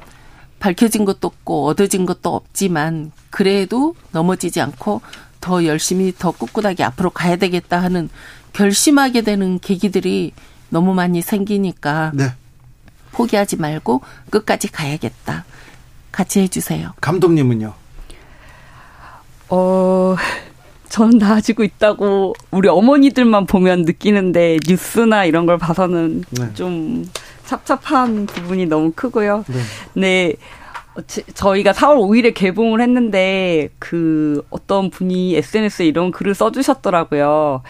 밝혀진 0.59 1.05
것도 1.05 1.27
없고 1.27 1.67
얻어진 1.67 2.05
것도 2.05 2.33
없지만 2.35 3.11
그래도 3.29 3.95
넘어지지 4.11 4.61
않고 4.61 5.01
더 5.41 5.65
열심히 5.65 6.13
더 6.17 6.31
꿋꿋하게 6.31 6.83
앞으로 6.83 7.11
가야 7.11 7.35
되겠다 7.35 7.81
하는 7.81 8.09
결심하게 8.53 9.21
되는 9.21 9.59
계기들이 9.59 10.33
너무 10.69 10.93
많이 10.93 11.21
생기니까 11.21 12.11
네. 12.15 12.33
포기하지 13.11 13.57
말고 13.57 14.01
끝까지 14.29 14.71
가야겠다. 14.71 15.45
같이 16.11 16.39
해주세요. 16.39 16.93
감독님은요? 17.01 17.73
어, 19.49 20.15
저는 20.89 21.17
나아지고 21.17 21.63
있다고 21.63 22.33
우리 22.51 22.67
어머니들만 22.69 23.45
보면 23.45 23.83
느끼는데 23.83 24.57
뉴스나 24.67 25.25
이런 25.25 25.45
걸 25.45 25.57
봐서는 25.57 26.23
네. 26.31 26.53
좀 26.53 27.05
찹찹한 27.45 28.25
부분이 28.27 28.65
너무 28.65 28.91
크고요. 28.95 29.43
네. 29.47 29.59
네. 29.93 30.35
저희가 31.33 31.73
4월 31.73 31.97
5일에 31.97 32.33
개봉을 32.33 32.79
했는데 32.81 33.69
그 33.79 34.41
어떤 34.49 34.89
분이 34.89 35.35
SNS에 35.35 35.85
이런 35.85 36.11
글을 36.11 36.33
써주셨더라고요. 36.33 37.63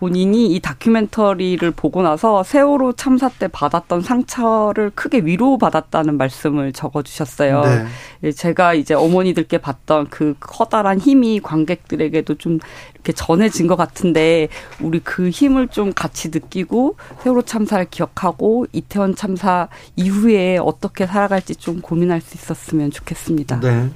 본인이 0.00 0.46
이 0.46 0.60
다큐멘터리를 0.60 1.70
보고 1.72 2.00
나서 2.00 2.42
세월호 2.42 2.94
참사 2.94 3.28
때 3.28 3.48
받았던 3.48 4.00
상처를 4.00 4.90
크게 4.94 5.18
위로받았다는 5.18 6.16
말씀을 6.16 6.72
적어주셨어요. 6.72 7.60
네. 7.60 7.84
예, 8.24 8.32
제가 8.32 8.72
이제 8.72 8.94
어머니들께 8.94 9.58
봤던 9.58 10.08
그 10.08 10.34
커다란 10.40 10.98
힘이 10.98 11.38
관객들에게도 11.40 12.36
좀 12.36 12.60
이렇게 12.94 13.12
전해진 13.12 13.66
것 13.66 13.76
같은데 13.76 14.48
우리 14.80 15.00
그 15.00 15.28
힘을 15.28 15.68
좀 15.68 15.92
같이 15.92 16.30
느끼고 16.30 16.96
세월호 17.22 17.42
참사를 17.42 17.84
기억하고 17.90 18.66
이태원 18.72 19.14
참사 19.14 19.68
이후에 19.96 20.56
어떻게 20.56 21.06
살아갈지 21.06 21.56
좀 21.56 21.82
고민할 21.82 22.22
수 22.22 22.38
있었으면 22.38 22.90
좋겠습니다. 22.90 23.60
네. 23.60 23.68
음. 23.68 23.92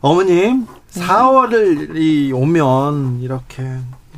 어머님, 0.00 0.66
4월이 0.90 2.34
오면 2.34 3.20
이렇게 3.22 3.62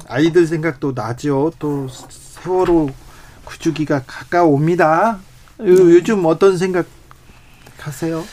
아이들 0.09 0.47
생각도 0.47 0.93
나죠. 0.95 1.53
또 1.59 1.87
세월호 1.89 2.91
구주기가 3.45 4.03
가까옵니다. 4.07 5.19
요즘 5.61 6.25
어떤 6.25 6.57
생각 6.57 6.87
하세요? 7.79 8.25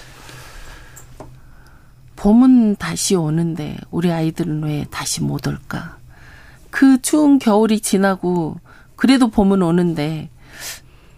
봄은 2.16 2.78
다시 2.78 3.16
오는데 3.16 3.78
우리 3.92 4.12
아이들은 4.12 4.64
왜 4.64 4.86
다시 4.90 5.22
못 5.22 5.48
올까? 5.48 5.98
그 6.70 7.02
추운 7.02 7.40
겨울이 7.40 7.80
지나고 7.82 8.60
그래도 8.96 9.30
봄은 9.30 9.62
오는데 9.62 10.30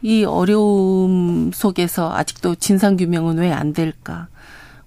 이 0.02 0.24
어려움 0.26 1.52
속에서 1.54 2.14
아직도 2.14 2.56
진상 2.56 2.98
규명은 2.98 3.38
왜 3.38 3.52
안 3.52 3.74
될까? 3.74 4.28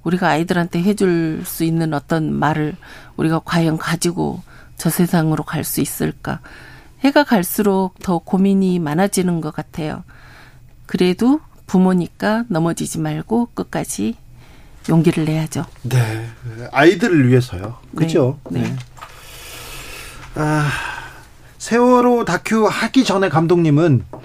우리가 0.02 0.28
아이들한테 0.28 0.82
해줄 0.82 1.42
수 1.44 1.62
있는 1.64 1.92
어떤 1.94 2.32
말을 2.32 2.74
우리가 3.16 3.40
과연 3.44 3.76
가지고 3.76 4.42
저 4.80 4.88
세상으로 4.88 5.44
갈 5.44 5.62
수 5.62 5.82
있을까? 5.82 6.40
해가 7.00 7.22
갈수록 7.24 7.92
더 8.02 8.16
고민이 8.16 8.78
많아지는 8.78 9.42
것 9.42 9.54
같아요. 9.54 10.04
그래도 10.86 11.40
부모니까 11.66 12.44
넘어지지 12.48 12.98
말고 12.98 13.50
끝까지 13.52 14.16
용기를 14.88 15.26
내야죠. 15.26 15.66
네. 15.82 16.26
아이들을 16.72 17.28
위해서요. 17.28 17.76
그죠? 17.94 18.38
네. 18.50 18.62
네. 18.62 18.76
아, 20.36 20.66
세월호 21.58 22.24
다큐 22.24 22.66
하기 22.66 23.04
전에 23.04 23.28
감독님은 23.28 24.04
네. 24.12 24.18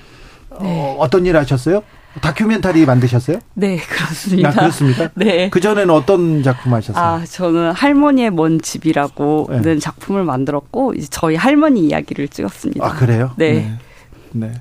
어, 0.52 0.96
어떤 1.00 1.26
일 1.26 1.36
하셨어요? 1.36 1.84
다큐멘터리 2.22 2.86
만드셨어요? 2.86 3.40
네, 3.56 3.78
그렇습니다. 3.78 4.50
아, 4.50 4.52
그렇습니까? 4.54 5.10
네. 5.16 5.50
그 5.50 5.60
전에는 5.60 5.90
어떤 5.94 6.44
작품 6.44 6.74
하셨어요? 6.74 7.04
아, 7.04 7.26
저는 7.26 7.72
할머니의 7.74 8.32
먼 8.32 8.62
집이라고는 8.62 9.62
네. 9.62 9.80
작품을 9.80 10.24
만들었고 10.24 10.94
이제 10.96 11.08
저희 11.10 11.36
할머니 11.36 11.82
이야기를 11.82 12.28
찍었습니다. 12.30 12.86
아, 12.86 12.94
그래요? 12.94 13.32
네. 13.38 13.54
네. 13.54 13.78
네. 14.32 14.52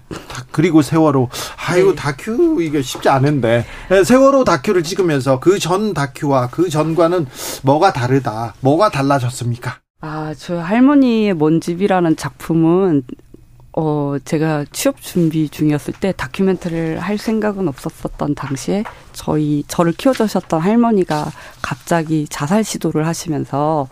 그리고 0.53 0.83
세월호. 0.83 1.29
아이고, 1.67 1.90
네. 1.90 1.97
다큐, 1.97 2.62
이게 2.62 2.81
쉽지 2.81 3.09
않은데. 3.09 3.64
네, 3.88 4.05
세월호 4.05 4.45
다큐를 4.45 4.83
찍으면서 4.85 5.40
그 5.40 5.59
전 5.59 5.95
다큐와 5.95 6.49
그 6.51 6.69
전과는 6.69 7.27
뭐가 7.62 7.93
다르다. 7.93 8.55
뭐가 8.61 8.90
달라졌습니까? 8.90 9.79
아, 10.01 10.35
저 10.38 10.59
할머니의 10.59 11.35
먼 11.35 11.61
집이라는 11.61 12.17
작품은 12.17 13.03
어, 13.77 14.17
제가 14.25 14.65
취업 14.71 15.01
준비 15.01 15.49
중이었을 15.49 15.95
때 15.95 16.13
다큐멘터리를 16.17 17.01
할 17.01 17.19
생각은 17.19 17.67
없었었던 17.67 18.37
당시에 18.37 18.85
저희, 19.13 19.65
저를 19.67 19.93
키워주셨던 19.93 20.61
할머니가 20.61 21.33
갑자기 21.61 22.27
자살 22.29 22.63
시도를 22.63 23.07
하시면서 23.07 23.89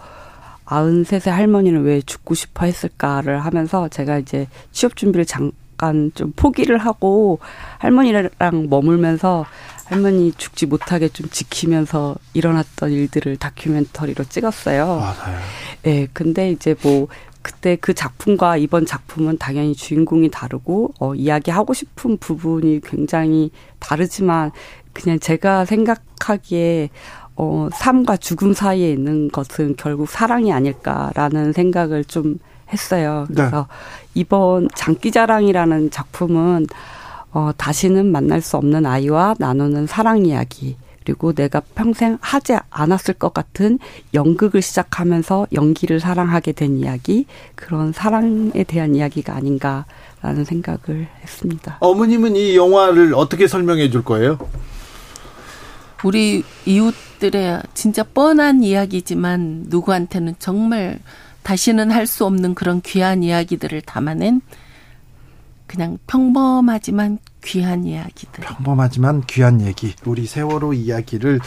93세 0.67 1.31
할머니는 1.31 1.83
왜 1.83 2.01
죽고 2.01 2.35
싶어 2.35 2.67
했을까를 2.67 3.45
하면서 3.45 3.89
제가 3.89 4.19
이제 4.19 4.47
취업 4.71 4.97
준비를 4.97 5.27
잠깐 5.27 6.13
좀 6.15 6.33
포기를 6.37 6.79
하고 6.79 7.41
할머니랑 7.79 8.31
머물면서 8.71 9.45
할머니 9.87 10.33
죽지 10.33 10.67
못하게 10.67 11.09
좀 11.09 11.29
지키면서 11.29 12.15
일어났던 12.33 12.93
일들을 12.93 13.37
다큐멘터리로 13.37 14.25
찍었어요. 14.25 14.87
맞아요. 14.87 15.39
예, 15.85 15.91
네, 15.91 16.09
근데 16.13 16.51
이제 16.53 16.75
뭐 16.83 17.09
그때 17.43 17.77
그 17.77 17.95
작품과 17.95 18.57
이번 18.57 18.87
작품은 18.87 19.39
당연히 19.39 19.75
주인공이 19.75 20.31
다르고 20.31 20.95
어, 21.01 21.15
이야기하고 21.15 21.75
싶은 21.75 22.17
부분이 22.19 22.81
굉장히 22.85 23.51
다르지만 23.79 24.53
그냥 24.93 25.19
제가 25.19 25.65
생각하기에 25.65 26.91
어, 27.37 27.69
삶과 27.73 28.19
죽음 28.19 28.53
사이에 28.53 28.93
있는 28.93 29.29
것은 29.31 29.75
결국 29.77 30.09
사랑이 30.09 30.53
아닐까라는 30.53 31.53
생각을 31.53 32.05
좀 32.05 32.39
했어요. 32.73 33.27
네. 33.29 33.35
그래서 33.37 33.67
네. 33.69 34.09
이번 34.15 34.69
장기자랑이라는 34.75 35.91
작품은 35.91 36.67
어, 37.33 37.51
다시는 37.57 38.13
만날 38.13 38.41
수 38.41 38.57
없는 38.57 38.85
아이와 38.87 39.37
나누는 39.39 39.87
사랑 39.87 40.27
이야기. 40.27 40.77
그리고 41.05 41.33
내가 41.33 41.61
평생 41.75 42.19
하지 42.21 42.57
않았을 42.71 43.15
것 43.15 43.35
같은 43.35 43.79
연극을 44.15 44.63
시작하면서 44.63 45.49
연기를 45.53 45.99
사랑하게 46.01 46.53
된 46.53 46.79
이야기, 46.79 47.27
그런 47.55 47.93
사랑에 47.93 48.65
대한 48.65 48.95
이야기가 48.95 49.35
아닌가라는 49.35 50.45
생각을 50.45 51.09
했습니다. 51.23 51.79
어머님은 51.81 52.37
이 52.37 52.57
영화를 52.57 53.15
어떻게 53.15 53.49
설명해 53.49 53.91
줄 53.91 54.05
거예요? 54.05 54.39
우리 56.05 56.45
이웃들의 56.67 57.63
진짜 57.75 58.03
뻔한 58.03 58.63
이야기지만 58.63 59.65
누구한테는 59.69 60.37
정말 60.39 60.99
다시는 61.43 61.91
할 61.91 62.07
수 62.07 62.25
없는 62.25 62.55
그런 62.55 62.81
귀한 62.83 63.23
이야기들을 63.23 63.83
담아낸 63.83 64.41
그냥 65.67 65.99
평범하지만 66.07 67.19
귀한 67.45 67.85
이야기들. 67.85 68.45
평범하지만 68.45 69.23
귀한 69.27 69.61
얘기. 69.67 69.95
우리 70.05 70.27
세월호 70.27 70.75
이야기를 70.75 71.41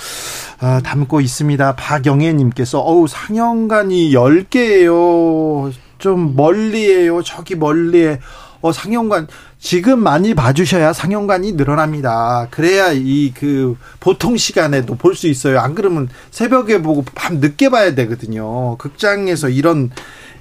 아, 0.60 0.82
담고 0.84 1.22
있습니다. 1.22 1.76
박영애 1.76 2.34
님께서 2.34 2.80
어우 2.80 3.08
상영관이 3.08 4.12
10개예요. 4.12 5.72
좀 5.98 6.36
멀리에요. 6.36 7.24
저기 7.24 7.56
멀리에. 7.56 8.20
어 8.62 8.72
상영관 8.72 9.28
지금 9.60 10.00
많이 10.00 10.34
봐 10.34 10.52
주셔야 10.54 10.92
상영관이 10.92 11.52
늘어납니다. 11.54 12.48
그래야 12.50 12.92
이 12.94 13.32
그 13.36 13.78
보통 14.00 14.38
시간에도 14.38 14.96
볼 14.96 15.14
수 15.16 15.28
있어요. 15.28 15.60
안 15.60 15.76
그러면 15.76 16.10
새벽에 16.32 16.82
보고 16.82 17.06
밤 17.14 17.36
늦게 17.40 17.70
봐야 17.70 17.94
되거든요. 17.94 18.76
극장에서 18.78 19.50
이런 19.50 19.92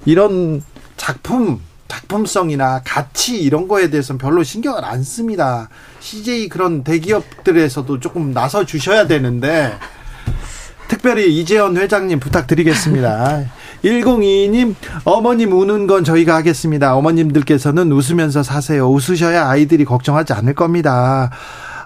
이런 0.06 0.62
작품 0.96 1.60
작품성이나 1.94 2.82
가치 2.84 3.36
이런 3.40 3.68
거에 3.68 3.90
대해서는 3.90 4.18
별로 4.18 4.42
신경을 4.42 4.84
안 4.84 5.02
씁니다. 5.02 5.68
CJ 6.00 6.48
그런 6.48 6.82
대기업들에서도 6.82 8.00
조금 8.00 8.32
나서 8.32 8.64
주셔야 8.66 9.06
되는데 9.06 9.72
특별히 10.88 11.38
이재현 11.38 11.76
회장님 11.76 12.20
부탁드리겠습니다. 12.20 13.44
102님, 13.84 14.74
어머님 15.04 15.52
우는 15.52 15.86
건 15.86 16.04
저희가 16.04 16.34
하겠습니다. 16.36 16.96
어머님들께서는 16.96 17.92
웃으면서 17.92 18.42
사세요. 18.42 18.90
웃으셔야 18.90 19.48
아이들이 19.48 19.84
걱정하지 19.84 20.32
않을 20.32 20.54
겁니다. 20.54 21.30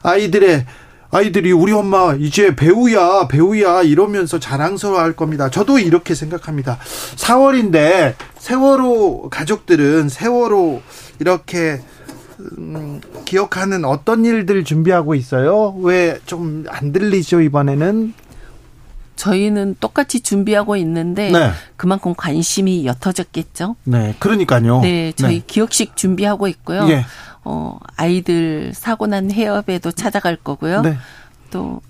아이들의 0.03 0.65
아이들이 1.11 1.53
우리 1.53 1.73
엄마 1.73 2.15
이제 2.19 2.55
배우야 2.55 3.29
배우야 3.29 3.83
이러면서 3.83 4.39
자랑스러워 4.39 4.99
할 5.01 5.15
겁니다. 5.15 5.49
저도 5.51 5.79
이렇게 5.79 6.15
생각합니다. 6.15 6.79
4월인데 7.17 8.15
세월호 8.39 9.29
가족들은 9.31 10.09
세월호 10.11 10.83
이렇게 11.19 11.81
음, 12.59 13.01
기억하는 13.25 13.85
어떤 13.85 14.25
일들 14.25 14.65
준비하고 14.65 15.15
있어요? 15.15 15.75
왜 15.81 16.19
좀 16.27 16.65
안 16.69 16.93
들리죠 16.93 17.41
이번에는? 17.41 18.13
저희는 19.17 19.77
똑같이 19.81 20.21
준비하고 20.21 20.77
있는데 20.77 21.33
네. 21.33 21.51
그만큼 21.77 22.15
관심이 22.17 22.87
옅어졌겠죠. 22.87 23.75
네, 23.83 24.15
그러니까요. 24.21 24.81
네, 24.83 25.13
저희 25.17 25.41
네. 25.41 25.45
기억식 25.45 25.97
준비하고 25.97 26.47
있고요. 26.47 26.87
예. 26.91 27.05
어, 27.45 27.79
아이들 27.97 28.73
사고 28.75 29.07
난 29.07 29.31
해협에도 29.31 29.91
찾아갈 29.93 30.37
거고요. 30.37 30.83
네. 30.83 30.97
또 31.51 31.81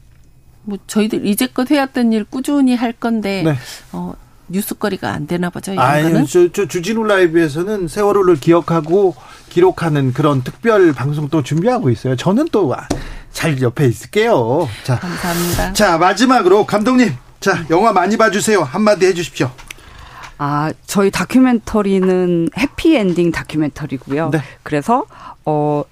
뭐 0.69 0.77
저희들 0.87 1.27
이제껏 1.27 1.71
해왔던 1.71 2.13
일 2.13 2.25
꾸준히 2.25 2.75
할 2.75 2.93
건데 2.93 3.43
네. 3.43 3.57
어, 3.93 4.13
뉴스거리가 4.49 5.11
안 5.11 5.27
되나 5.27 5.49
보죠. 5.49 5.73
아니, 5.81 6.27
저, 6.27 6.53
저 6.53 6.69
주진우 6.69 7.05
라이브에서는 7.05 7.89
세월호를 7.89 8.37
기억하고 8.37 9.17
기록하는 9.49 10.13
그런 10.13 10.43
특별 10.45 10.93
방송 10.93 11.31
또 11.31 11.43
준비하고 11.43 11.89
있어요. 11.89 12.17
저는 12.17 12.49
또 12.53 12.75
잘 13.33 13.61
옆에 13.63 13.87
있을게요. 13.87 14.69
자, 14.85 14.99
감사합니다. 14.99 15.73
자, 15.73 15.97
마지막으로 15.97 16.67
감독님, 16.67 17.15
자, 17.41 17.65
영화 17.71 17.93
많이 17.93 18.17
봐주세요. 18.17 18.63
한마디 18.63 19.07
해주십시오. 19.07 19.51
아, 20.39 20.73
저희 20.87 21.11
다큐멘터리는 21.11 22.49
해피엔딩 22.57 23.33
다큐멘터리고요. 23.33 24.31
네. 24.31 24.41
그래서, 24.63 25.05
어, 25.45 25.83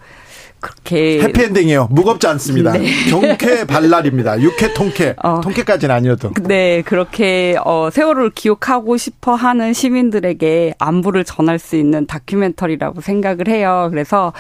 그렇게 0.61 1.21
해피엔딩이에요. 1.23 1.89
무겁지 1.91 2.27
않습니다. 2.29 2.73
네. 2.73 2.89
경쾌 3.11 3.67
발랄입니다. 3.67 4.41
육회 4.41 4.75
통쾌. 4.75 5.15
어, 5.23 5.41
통쾌까지는 5.41 5.95
아니어도. 5.95 6.33
네, 6.43 6.83
그렇게 6.83 7.57
어, 7.65 7.91
세월을 7.93 8.31
기억하고 8.31 8.97
싶어 8.97 9.35
하는 9.35 9.73
시민들에게 9.73 10.75
안부를 10.79 11.25
전할 11.25 11.59
수 11.59 11.77
있는 11.77 12.07
다큐멘터리라고 12.07 13.01
생각을 13.01 13.49
해요. 13.49 13.89
그래서 13.91 14.33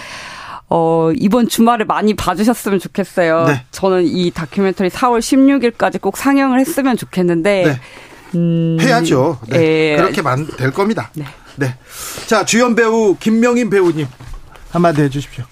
어, 0.69 1.11
이번 1.15 1.49
주말에 1.49 1.85
많이 1.85 2.15
봐주셨으면 2.15 2.81
좋겠어요. 2.81 3.45
네. 3.47 3.63
저는 3.71 4.05
이 4.05 4.31
다큐멘터리 4.33 4.89
4월 4.91 5.21
16일까지 5.21 6.01
꼭 6.01 6.17
상영을 6.17 6.59
했으면 6.59 6.97
좋겠는데. 6.97 7.65
네. 7.67 7.81
음, 8.35 8.77
해야죠. 8.81 9.39
네. 9.49 9.93
예. 9.93 9.97
그렇게 9.97 10.23
될 10.57 10.73
겁니다. 10.73 11.11
네. 11.15 11.25
네. 11.57 11.75
자, 12.27 12.45
주연 12.45 12.75
배우 12.75 13.17
김명인 13.19 13.71
배우님 13.71 14.07
한마디 14.71 15.03
해 15.03 15.09
주십시오. 15.09 15.45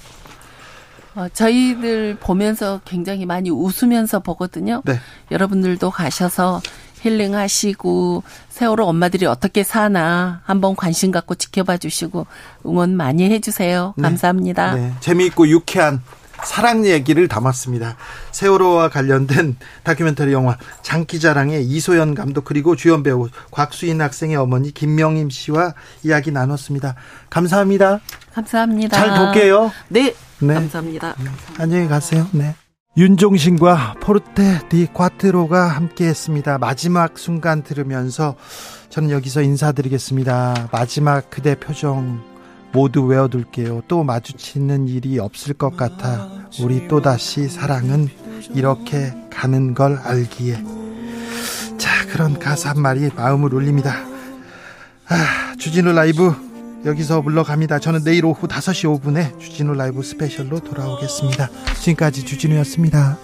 어, 1.15 1.29
저희들 1.33 2.17
보면서 2.21 2.81
굉장히 2.85 3.25
많이 3.25 3.51
웃으면서 3.51 4.21
보거든요. 4.21 4.83
네. 4.85 4.99
여러분들도 5.31 5.91
가셔서 5.91 6.61
힐링하시고 7.03 8.23
세월호 8.49 8.85
엄마들이 8.87 9.27
어떻게 9.27 9.63
사나 9.63 10.41
한번 10.45 10.75
관심 10.75 11.11
갖고 11.11 11.35
지켜봐 11.35 11.77
주시고 11.77 12.27
응원 12.67 12.97
많이 12.97 13.31
해주세요. 13.31 13.95
네. 13.97 14.03
감사합니다. 14.03 14.75
네. 14.75 14.93
재미있고 15.01 15.49
유쾌한 15.49 16.03
사랑 16.45 16.87
얘기를 16.87 17.29
담았습니다. 17.29 17.97
세월호와 18.33 18.89
관련된 18.89 19.57
다큐멘터리 19.83 20.33
영화 20.33 20.57
장기자랑의 20.83 21.65
이소연 21.65 22.15
감독 22.15 22.45
그리고 22.45 22.77
주연 22.77 23.03
배우 23.03 23.29
곽수인 23.51 24.01
학생의 24.01 24.37
어머니 24.37 24.73
김명임 24.73 25.31
씨와 25.31 25.75
이야기 26.03 26.31
나눴습니다. 26.31 26.95
감사합니다. 27.31 28.01
감사합니다. 28.35 28.97
잘 28.97 29.19
볼게요. 29.19 29.71
네. 29.89 30.15
네. 30.41 30.55
감사합니다. 30.55 31.15
네. 31.19 31.31
안녕히 31.59 31.89
가세요. 31.89 32.27
네. 32.33 32.55
윤종신과 32.97 33.97
포르테 34.01 34.61
디 34.69 34.87
콰트로가 34.93 35.67
함께 35.67 36.07
했습니다. 36.07 36.59
마지막 36.59 37.19
순간 37.19 37.63
들으면서 37.63 38.37
저는 38.89 39.11
여기서 39.11 39.43
인사드리겠습니다. 39.43 40.69
마지막 40.71 41.29
그대 41.29 41.57
표정 41.57 42.23
모두 42.75 43.05
외워둘게요. 43.05 43.83
또 43.87 44.03
마주치는 44.03 44.89
일이 44.89 45.21
없을 45.21 45.55
것 45.55 45.77
같아 45.77 46.29
우리 46.61 46.89
또다시 46.89 47.49
사랑은 47.49 48.09
이렇게 48.53 49.15
가는 49.31 49.75
걸 49.75 49.97
알기에 49.97 50.63
자 51.79 52.07
그런 52.09 52.39
가사 52.39 52.71
한 52.71 52.83
마리 52.83 53.09
마음을 53.15 53.55
울립니다. 53.55 53.95
아, 55.09 55.55
주진우 55.57 55.93
라이브 55.93 56.35
여기서 56.85 57.23
물러갑니다. 57.23 57.79
저는 57.79 58.03
내일 58.03 58.27
오후 58.27 58.49
5시 58.49 59.01
5분에 59.01 59.39
주진우 59.39 59.75
라이브 59.75 60.03
스페셜로 60.03 60.61
돌아오겠습니다. 60.61 61.49
지금까지 61.81 62.25
주진우였습니다. 62.25 63.17